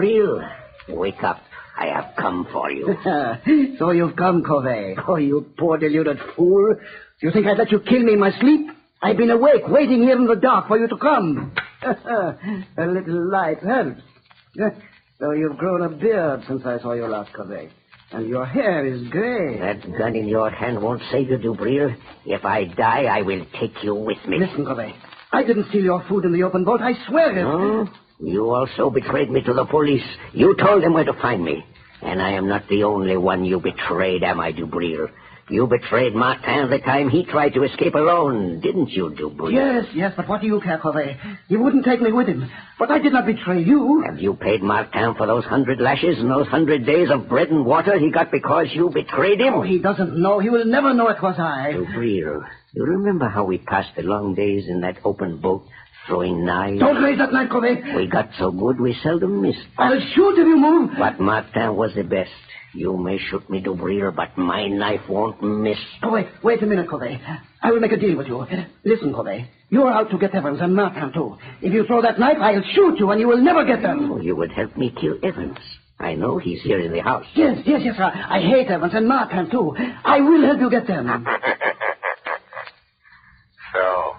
Dubril. 0.00 0.50
Wake 0.88 1.22
up. 1.22 1.40
I 1.78 1.86
have 1.86 2.14
come 2.16 2.46
for 2.52 2.70
you. 2.70 2.94
so 3.78 3.90
you've 3.90 4.16
come, 4.16 4.42
Kobe. 4.42 4.96
Oh, 5.08 5.16
you 5.16 5.46
poor 5.58 5.78
deluded 5.78 6.18
fool. 6.36 6.74
Do 6.74 7.26
you 7.26 7.32
think 7.32 7.46
I'd 7.46 7.58
let 7.58 7.70
you 7.72 7.80
kill 7.80 8.02
me 8.02 8.14
in 8.14 8.20
my 8.20 8.32
sleep? 8.38 8.70
I've 9.02 9.16
been 9.16 9.30
awake, 9.30 9.66
waiting 9.66 10.02
here 10.02 10.16
in 10.16 10.26
the 10.26 10.36
dark 10.36 10.68
for 10.68 10.78
you 10.78 10.88
to 10.88 10.96
come. 10.96 11.54
a 11.82 12.86
little 12.86 13.30
light 13.30 13.58
helps. 13.62 14.02
So 15.20 15.32
you've 15.32 15.58
grown 15.58 15.82
a 15.82 15.90
beard 15.90 16.44
since 16.48 16.64
I 16.64 16.78
saw 16.78 16.94
you 16.94 17.06
last, 17.06 17.34
Kobe. 17.34 17.68
And 18.10 18.26
your 18.26 18.46
hair 18.46 18.86
is 18.86 19.06
gray. 19.08 19.58
That 19.60 19.82
gun 19.98 20.16
in 20.16 20.26
your 20.26 20.48
hand 20.48 20.80
won't 20.80 21.02
save 21.12 21.28
you, 21.28 21.36
Dubril. 21.36 21.94
If 22.24 22.42
I 22.46 22.64
die, 22.64 23.02
I 23.02 23.20
will 23.20 23.44
take 23.60 23.84
you 23.84 23.94
with 23.94 24.16
me. 24.26 24.38
Listen, 24.38 24.64
Kobe. 24.64 24.94
I 25.30 25.44
didn't 25.44 25.68
steal 25.68 25.84
your 25.84 26.02
food 26.08 26.24
in 26.24 26.32
the 26.32 26.42
open 26.42 26.64
boat. 26.64 26.80
I 26.80 26.94
swear 27.06 27.36
it. 27.38 27.44
Oh? 27.44 27.86
You 28.22 28.50
also 28.50 28.90
betrayed 28.90 29.30
me 29.30 29.42
to 29.42 29.54
the 29.54 29.64
police. 29.64 30.04
You 30.32 30.54
told 30.56 30.82
them 30.82 30.92
where 30.92 31.04
to 31.04 31.14
find 31.14 31.42
me. 31.42 31.64
And 32.02 32.20
I 32.20 32.32
am 32.32 32.48
not 32.48 32.68
the 32.68 32.84
only 32.84 33.16
one 33.16 33.44
you 33.44 33.60
betrayed, 33.60 34.22
am 34.22 34.40
I, 34.40 34.52
Dubril? 34.52 35.08
You 35.48 35.66
betrayed 35.66 36.14
Martin 36.14 36.70
the 36.70 36.78
time 36.78 37.10
he 37.10 37.24
tried 37.24 37.54
to 37.54 37.64
escape 37.64 37.94
alone, 37.94 38.60
didn't 38.60 38.90
you, 38.90 39.10
Dubril? 39.10 39.52
Yes, 39.52 39.84
yes, 39.94 40.12
but 40.16 40.28
what 40.28 40.40
do 40.40 40.46
you 40.46 40.60
care, 40.60 40.78
Corvée? 40.78 41.16
He 41.48 41.56
wouldn't 41.56 41.84
take 41.84 42.00
me 42.00 42.12
with 42.12 42.28
him. 42.28 42.48
But 42.78 42.90
I 42.90 42.98
did 43.00 43.12
not 43.12 43.26
betray 43.26 43.62
you. 43.62 44.02
Have 44.06 44.20
you 44.20 44.34
paid 44.34 44.62
Martin 44.62 45.14
for 45.16 45.26
those 45.26 45.44
hundred 45.44 45.80
lashes 45.80 46.18
and 46.18 46.30
those 46.30 46.46
hundred 46.46 46.86
days 46.86 47.08
of 47.10 47.28
bread 47.28 47.48
and 47.48 47.66
water 47.66 47.98
he 47.98 48.10
got 48.10 48.30
because 48.30 48.68
you 48.72 48.90
betrayed 48.90 49.40
him? 49.40 49.54
Oh, 49.54 49.62
he 49.62 49.78
doesn't 49.80 50.16
know. 50.16 50.38
He 50.38 50.50
will 50.50 50.64
never 50.64 50.94
know 50.94 51.08
it 51.08 51.20
was 51.22 51.34
I. 51.38 51.72
Dubril, 51.72 52.44
you 52.72 52.84
remember 52.84 53.28
how 53.28 53.44
we 53.44 53.58
passed 53.58 53.96
the 53.96 54.02
long 54.02 54.34
days 54.34 54.68
in 54.68 54.82
that 54.82 54.98
open 55.04 55.38
boat 55.38 55.64
throwing 56.10 56.44
knives? 56.44 56.80
Don't 56.80 57.02
raise 57.02 57.18
that 57.18 57.32
knife, 57.32 57.48
Corvée. 57.50 57.94
We 57.96 58.06
got 58.08 58.28
so 58.38 58.50
good 58.50 58.80
we 58.80 58.94
seldom 59.02 59.40
missed. 59.40 59.64
I'll 59.78 60.00
shoot 60.14 60.32
if 60.38 60.46
you 60.46 60.58
move. 60.58 60.90
But 60.98 61.20
Martin 61.20 61.76
was 61.76 61.92
the 61.94 62.02
best. 62.02 62.30
You 62.74 62.96
may 62.96 63.18
shoot 63.18 63.48
me, 63.50 63.62
Dubril, 63.62 64.14
but 64.14 64.36
my 64.36 64.66
knife 64.68 65.00
won't 65.08 65.42
miss. 65.42 65.78
Oh, 66.02 66.10
wait, 66.12 66.26
wait 66.42 66.62
a 66.62 66.66
minute, 66.66 66.88
Corvée. 66.88 67.18
I 67.62 67.70
will 67.70 67.80
make 67.80 67.92
a 67.92 67.96
deal 67.96 68.16
with 68.16 68.26
you. 68.26 68.44
Listen, 68.84 69.12
Corvée. 69.12 69.46
You're 69.70 69.90
out 69.90 70.10
to 70.10 70.18
get 70.18 70.34
Evans 70.34 70.58
and 70.60 70.74
Martin, 70.74 71.12
too. 71.12 71.36
If 71.62 71.72
you 71.72 71.84
throw 71.86 72.02
that 72.02 72.18
knife, 72.18 72.38
I'll 72.40 72.62
shoot 72.74 72.98
you 72.98 73.10
and 73.10 73.20
you 73.20 73.28
will 73.28 73.42
never 73.42 73.64
get 73.64 73.82
them. 73.82 74.12
Oh, 74.12 74.20
you 74.20 74.34
would 74.36 74.52
help 74.52 74.76
me 74.76 74.92
kill 75.00 75.16
Evans. 75.22 75.58
I 75.98 76.14
know 76.14 76.38
he's 76.38 76.62
here 76.62 76.80
in 76.80 76.92
the 76.92 77.00
house. 77.00 77.26
Yes, 77.34 77.58
yes, 77.66 77.82
yes, 77.84 77.96
sir. 77.96 78.04
I 78.04 78.40
hate 78.40 78.68
Evans 78.68 78.94
and 78.94 79.06
Martin, 79.06 79.50
too. 79.50 79.76
I 80.04 80.20
will 80.20 80.42
help 80.44 80.60
you 80.60 80.70
get 80.70 80.86
them. 80.86 81.26
So, 83.72 84.16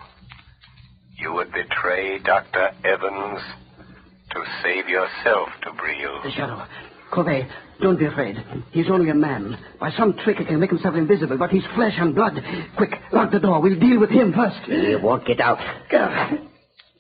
you 1.32 1.38
would 1.38 1.52
betray 1.54 2.20
Dr. 2.20 2.72
Evans 2.84 3.40
to 4.32 4.44
save 4.64 4.90
yourself, 4.90 5.50
Dubril. 5.64 6.24
The 6.24 6.32
shadow. 6.32 6.66
Corvée, 7.12 7.50
don't 7.82 7.98
be 7.98 8.06
afraid. 8.06 8.36
He's 8.72 8.90
only 8.90 9.10
a 9.10 9.14
man. 9.14 9.58
By 9.80 9.92
some 9.92 10.14
trick 10.24 10.38
he 10.38 10.46
can 10.46 10.60
make 10.60 10.70
himself 10.70 10.96
invisible, 10.96 11.38
but 11.38 11.50
he's 11.50 11.64
flesh 11.76 11.94
and 11.98 12.14
blood. 12.16 12.34
Quick, 12.76 12.92
lock 13.14 13.32
the 13.32 13.40
door. 13.40 13.62
We'll 13.62 13.80
deal 13.80 14.00
with 14.00 14.10
him 14.10 14.34
first. 14.34 14.58
He 14.66 14.96
won't 14.96 15.26
get 15.26 15.40
out. 15.40 15.60
Go. 15.90 16.38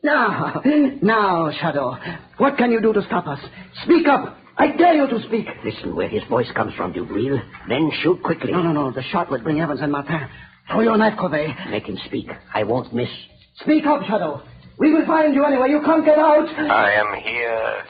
Now, 0.04 0.62
now, 1.02 1.52
Shadow. 1.60 1.98
What 2.38 2.58
can 2.58 2.72
you 2.72 2.82
do 2.82 2.94
to 2.94 3.02
stop 3.04 3.28
us? 3.28 3.40
Speak 3.84 4.08
up. 4.08 4.38
I 4.58 4.76
dare 4.76 4.96
you 4.96 5.08
to 5.08 5.28
speak. 5.28 5.46
Listen 5.66 5.96
where 5.96 6.10
his 6.10 6.24
voice 6.30 6.52
comes 6.56 6.74
from, 6.76 6.94
Dubril. 6.94 7.42
Then 7.68 7.92
shoot 8.02 8.22
quickly. 8.24 8.52
No, 8.52 8.62
no, 8.62 8.72
no. 8.72 8.92
The 8.92 9.04
shot 9.12 9.30
would 9.30 9.44
bring 9.44 9.60
Evans 9.60 9.82
and 9.82 9.92
Martin. 9.92 10.28
Throw 10.70 10.82
your 10.82 10.98
knife, 10.98 11.18
Corvée. 11.20 11.70
Make 11.70 11.86
him 11.88 11.98
speak. 12.06 12.28
I 12.54 12.64
won't 12.64 12.94
miss. 12.94 13.10
Speak 13.56 13.86
up, 13.86 14.02
Shadow. 14.04 14.42
We 14.78 14.94
will 14.94 15.06
find 15.06 15.34
you 15.36 15.46
anyway. 15.46 15.70
You 15.70 15.82
can't 15.86 16.04
get 16.06 16.18
out. 16.18 16.48
I 16.50 16.92
am 16.94 17.14
here 17.22 17.84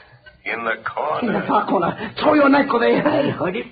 in 0.44 0.64
the 0.64 0.82
corner. 0.84 1.28
In 1.34 1.40
the 1.40 1.46
far 1.46 1.66
corner. 1.66 2.14
Throw 2.20 2.34
your 2.34 2.48
knife, 2.48 2.68
Corvée. 2.68 3.00
I 3.04 3.30
heard 3.30 3.56
it. 3.56 3.66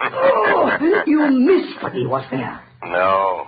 oh, 0.00 1.02
you 1.06 1.28
missed. 1.30 1.78
But 1.82 1.92
he 1.92 2.06
was 2.06 2.24
there. 2.30 2.60
No. 2.84 3.46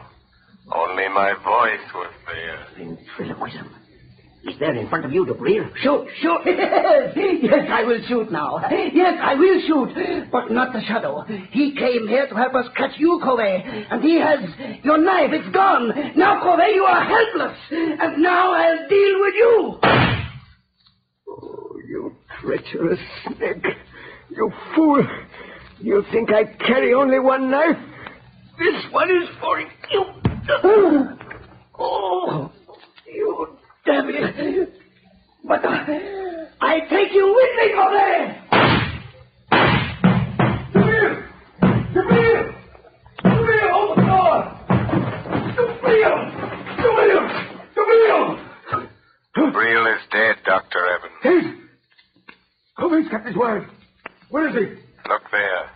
Only 0.73 1.09
my 1.09 1.33
voice 1.45 1.81
was 1.95 2.13
there. 2.27 2.67
Ventriloquism. 2.77 3.69
He's 4.43 4.59
there 4.59 4.75
in 4.75 4.89
front 4.89 5.05
of 5.05 5.13
you, 5.13 5.27
Dubril. 5.27 5.71
Shoot, 5.83 6.07
shoot. 6.21 6.41
Yes, 6.47 7.39
yes, 7.43 7.67
I 7.71 7.85
will 7.85 8.01
shoot 8.09 8.31
now. 8.33 8.61
Yes, 8.71 9.19
I 9.23 9.35
will 9.35 9.61
shoot. 9.67 10.29
But 10.33 10.51
not 10.51 10.73
the 10.73 10.81
shadow. 10.87 11.23
He 11.51 11.75
came 11.75 12.09
here 12.09 12.27
to 12.27 12.35
help 12.35 12.55
us 12.55 12.67
catch 12.77 12.93
you, 12.99 13.21
Corvée. 13.23 13.63
And 13.91 14.03
he 14.03 14.19
has 14.19 14.39
your 14.83 14.99
knife. 14.99 15.31
It's 15.33 15.55
gone. 15.55 15.89
Now, 16.17 16.43
Corvée, 16.43 16.75
you 16.75 16.83
are 16.85 17.05
helpless. 17.05 17.59
And 17.71 18.23
now 18.23 18.53
I'll 18.53 18.89
deal 18.89 19.21
with 19.21 19.35
you. 19.35 19.79
Oh, 21.29 21.77
you 21.89 22.17
treacherous 22.41 23.01
snake. 23.27 23.67
You 24.31 24.51
fool. 24.75 25.07
You 25.81 26.05
think 26.13 26.31
I 26.33 26.45
carry 26.67 26.95
only 26.95 27.19
one 27.19 27.51
knife? 27.51 27.77
This 28.59 28.85
one 28.93 29.11
is 29.11 29.29
for 29.41 29.61
you. 29.61 30.05
Oh, 31.83 32.53
you 33.11 33.57
devil. 33.87 34.67
But 35.49 35.65
uh, 35.65 35.87
I 36.61 36.81
take 36.91 37.13
you 37.15 37.35
with 37.35 37.53
me, 37.57 37.73
Corvée. 37.75 39.41
Jamil! 40.75 41.27
Jamil! 41.95 42.55
Jamil, 43.25 43.71
open 43.73 43.97
the 43.97 44.11
door! 44.11 44.39
Jamil! 45.57 46.15
Jamil! 46.77 47.25
Jamil! 47.75 48.23
Dubril 49.37 49.97
is 49.97 50.03
dead, 50.13 50.37
Dr. 50.45 50.87
Evans. 50.87 51.19
Dead? 51.23 51.45
Corvé's 52.79 53.09
kept 53.11 53.27
his 53.27 53.37
word. 53.37 53.69
Where 54.29 54.49
is 54.49 54.55
he? 54.55 54.67
Look 55.09 55.23
there, 55.33 55.71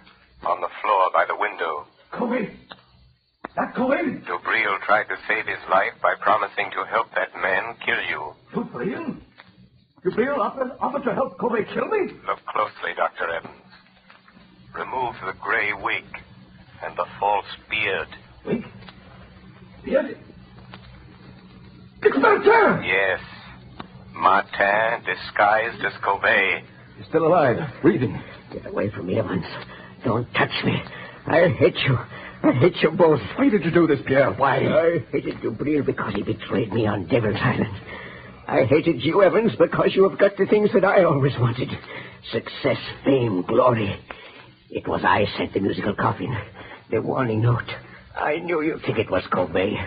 on 0.46 0.60
the 0.60 0.68
floor 0.82 1.10
by 1.14 1.24
the 1.26 1.36
window. 1.36 1.86
Corvé? 2.12 2.54
That 3.56 3.74
Corvé? 3.74 4.20
Dubril 4.26 4.80
tried 4.84 5.04
to 5.04 5.16
save 5.28 5.46
his 5.46 5.62
life 5.70 5.92
by 6.02 6.14
promising 6.20 6.70
to 6.72 6.84
help 6.90 7.06
that 7.14 7.28
man 7.40 7.76
kill 7.84 8.02
you. 8.08 8.32
Dubril? 8.52 9.16
Dubril 10.04 10.38
offered, 10.38 10.72
offered 10.80 11.04
to 11.04 11.14
help 11.14 11.38
Corvé 11.38 11.64
kill 11.72 11.86
me? 11.86 12.12
Look 12.26 12.40
closely, 12.46 12.94
Dr. 12.96 13.30
Evans. 13.30 13.54
Remove 14.74 15.14
the 15.24 15.34
gray 15.40 15.72
wig 15.72 16.04
and 16.84 16.96
the 16.96 17.06
false 17.20 17.46
beard. 17.70 18.08
Wig? 18.44 18.64
Beard? 19.84 20.18
It's 22.02 22.16
Martin! 22.18 22.84
Yes. 22.84 23.20
Martin, 24.24 25.04
disguised 25.04 25.84
as 25.84 25.92
Covey. 26.02 26.64
He's 26.96 27.06
still 27.08 27.26
alive, 27.26 27.58
breathing. 27.82 28.18
Get 28.54 28.64
away 28.64 28.88
from 28.88 29.06
me, 29.06 29.18
Evans. 29.18 29.44
Don't 30.02 30.26
touch 30.32 30.64
me. 30.64 30.82
I 31.26 31.48
hate 31.58 31.76
you. 31.86 31.98
I 32.42 32.52
hate 32.52 32.76
you 32.82 32.90
both. 32.92 33.20
Why 33.36 33.50
did 33.50 33.66
you 33.66 33.70
do 33.70 33.86
this, 33.86 33.98
Pierre? 34.06 34.32
Why? 34.32 34.60
I 34.66 35.04
hated 35.12 35.42
Dubril 35.42 35.84
because 35.84 36.14
he 36.14 36.22
betrayed 36.22 36.72
me 36.72 36.86
on 36.86 37.06
Devil's 37.06 37.36
Island. 37.38 37.76
I 38.48 38.64
hated 38.64 39.04
you, 39.04 39.22
Evans, 39.22 39.52
because 39.58 39.90
you 39.94 40.08
have 40.08 40.18
got 40.18 40.38
the 40.38 40.46
things 40.46 40.70
that 40.72 40.86
I 40.86 41.04
always 41.04 41.34
wanted. 41.38 41.68
Success, 42.32 42.78
fame, 43.04 43.42
glory. 43.46 43.94
It 44.70 44.88
was 44.88 45.02
I 45.04 45.26
sent 45.36 45.52
the 45.52 45.60
musical 45.60 45.94
coffin. 45.94 46.34
The 46.90 47.02
warning 47.02 47.42
note. 47.42 47.70
I 48.16 48.36
knew 48.36 48.62
you'd 48.62 48.80
think 48.86 48.96
it 48.98 49.10
was 49.10 49.22
Colby. 49.30 49.78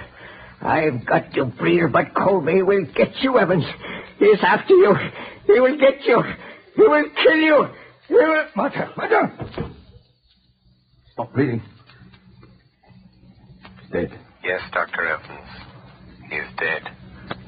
I've 0.62 1.06
got 1.06 1.32
Dubril, 1.32 1.92
but 1.92 2.14
Colby 2.16 2.62
will 2.62 2.86
get 2.96 3.16
you, 3.22 3.38
Evans. 3.38 3.66
He's 4.20 4.40
after 4.42 4.74
you. 4.74 4.96
He 5.46 5.60
will 5.60 5.78
get 5.78 6.04
you. 6.06 6.22
He 6.76 6.82
will 6.82 7.06
kill 7.24 7.38
you. 7.38 7.68
He 8.08 8.14
will... 8.16 8.46
Martha, 8.56 8.92
Martha! 8.98 9.72
Stop 11.14 11.34
bleeding. 11.34 11.62
He's 13.82 13.92
dead. 13.92 14.20
Yes, 14.44 14.62
Dr. 14.74 15.08
Evans. 15.08 15.50
He 16.30 16.36
is 16.36 16.48
dead. 16.58 16.84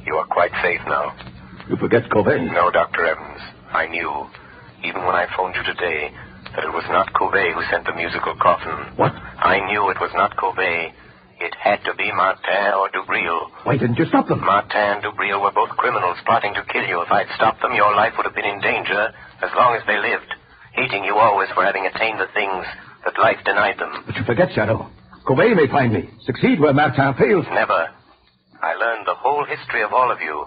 You 0.06 0.15
are 0.15 0.26
quite 0.26 0.52
safe 0.63 0.82
now. 0.88 1.15
You 1.69 1.76
forget 1.78 2.10
Covey. 2.12 2.41
No, 2.41 2.72
Dr. 2.72 3.06
Evans. 3.06 3.41
I 3.72 3.88
knew, 3.88 4.26
even 4.84 5.06
when 5.06 5.15
I 5.15 5.28
phoned 5.36 5.56
you 5.56 5.63
today, 5.63 6.10
that 6.56 6.65
it 6.65 6.74
was 6.74 6.86
not 6.89 7.13
Covey 7.13 7.54
who 7.54 7.62
sent 7.69 7.86
the 7.86 7.93
musical 7.93 8.34
coffin. 8.41 8.98
What? 8.98 9.13
I 9.13 9.60
knew 9.67 9.89
it 9.89 9.98
was 10.02 10.12
not 10.15 10.36
Covey. 10.38 10.93
It 11.39 11.56
had 11.56 11.80
to 11.86 11.95
be 11.95 12.12
Martin 12.12 12.73
or 12.75 12.89
Dubril. 12.91 13.47
Why 13.63 13.78
didn't 13.78 13.97
you 13.97 14.06
stop 14.06 14.28
them? 14.28 14.41
Martin 14.43 14.99
and 14.99 15.04
Dubril 15.04 15.41
were 15.41 15.56
both 15.56 15.69
criminals 15.80 16.17
plotting 16.25 16.54
to 16.56 16.63
kill 16.67 16.84
you. 16.84 17.02
If 17.02 17.12
I'd 17.12 17.32
stopped 17.36 17.62
them, 17.62 17.73
your 17.73 17.95
life 17.95 18.13
would 18.17 18.25
have 18.25 18.36
been 18.36 18.45
in 18.45 18.60
danger 18.60 19.13
as 19.41 19.52
long 19.56 19.75
as 19.75 19.84
they 19.88 19.97
lived, 19.97 20.28
hating 20.73 21.06
you 21.06 21.15
always 21.15 21.47
for 21.56 21.63
having 21.63 21.86
attained 21.86 22.19
the 22.19 22.28
things 22.36 22.65
that 23.06 23.17
life 23.17 23.39
denied 23.45 23.80
them. 23.80 24.04
But 24.06 24.15
you 24.17 24.23
forget, 24.25 24.52
Shadow. 24.54 24.91
Covey 25.25 25.56
may 25.56 25.67
find 25.71 25.93
me. 25.93 26.10
Succeed 26.25 26.60
where 26.60 26.73
Martin 26.73 27.13
fails. 27.15 27.45
Never. 27.52 27.88
I 28.62 28.75
learned 28.75 29.08
the 29.08 29.15
whole 29.15 29.45
history 29.45 29.82
of 29.84 29.93
all 29.93 30.12
of 30.12 30.19
you 30.19 30.45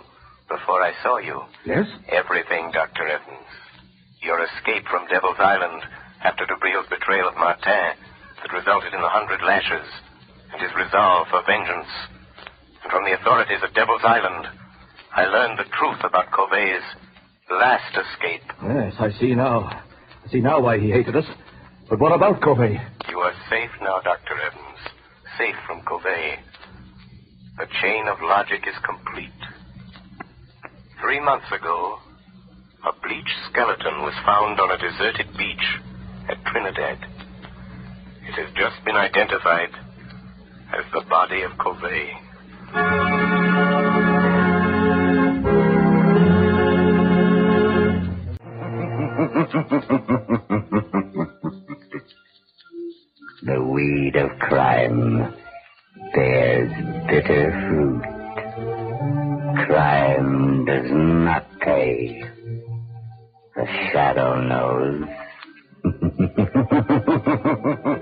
before 0.49 0.83
I 0.83 0.93
saw 1.03 1.17
you. 1.17 1.41
Yes? 1.65 1.87
Everything, 2.13 2.71
Dr. 2.73 3.09
Evans. 3.09 3.49
Your 4.21 4.45
escape 4.45 4.85
from 4.91 5.09
Devil's 5.09 5.41
Island 5.41 5.83
after 6.23 6.45
Dubril's 6.45 6.89
betrayal 6.91 7.29
of 7.29 7.37
Martin 7.37 7.97
that 8.45 8.53
resulted 8.53 8.93
in 8.93 9.01
the 9.01 9.09
hundred 9.09 9.41
lashes 9.41 9.89
and 10.53 10.61
his 10.61 10.71
resolve 10.77 11.29
for 11.29 11.43
vengeance. 11.47 11.89
And 12.83 12.91
from 12.91 13.05
the 13.05 13.15
authorities 13.19 13.61
at 13.63 13.75
Devil's 13.75 14.05
Island, 14.05 14.47
I 15.15 15.25
learned 15.27 15.59
the 15.59 15.69
truth 15.79 16.01
about 16.05 16.31
Covey's 16.33 16.85
last 17.51 17.93
escape. 17.97 18.45
Yes, 18.63 18.95
I 18.99 19.11
see 19.21 19.35
now. 19.35 19.69
I 19.69 20.29
see 20.31 20.41
now 20.41 20.61
why 20.61 20.79
he 20.79 20.91
hated 20.91 21.17
us. 21.17 21.27
But 21.89 22.01
what 22.01 22.13
about 22.13 22.41
Covey? 22.41 22.81
You 23.11 23.19
are 23.19 23.35
safe 23.51 23.71
now, 23.83 24.01
Dr. 24.01 24.39
Evans. 24.41 24.81
Safe 25.39 25.57
from 25.67 25.83
Covey. 25.83 26.41
The 27.59 27.67
chain 27.83 28.09
of 28.09 28.17
logic 28.23 28.65
is 28.67 28.75
complete. 28.85 29.31
Three 31.01 31.21
months 31.21 31.51
ago, 31.53 31.99
a 32.89 32.93
bleached 33.03 33.39
skeleton 33.51 34.03
was 34.03 34.15
found 34.25 34.59
on 34.59 34.71
a 34.71 34.79
deserted 34.79 35.37
beach 35.37 35.67
at 36.31 36.43
Trinidad. 36.47 36.99
It 38.25 38.35
has 38.41 38.49
just 38.55 38.83
been 38.85 38.97
identified 38.97 39.71
as 40.73 40.85
the 40.93 41.01
body 41.09 41.43
of 41.43 41.53
Covey. 41.59 42.11
the 53.43 53.63
weed 53.63 54.17
of 54.17 54.31
crime 54.39 55.35
bears 56.15 56.73
bitter 57.09 57.53
fruit. 57.69 58.03
Crime 59.67 60.65
does 60.65 60.91
not 60.91 61.45
pay. 61.61 62.25
The 63.55 63.67
shadow 63.93 64.41
knows. 64.41 65.05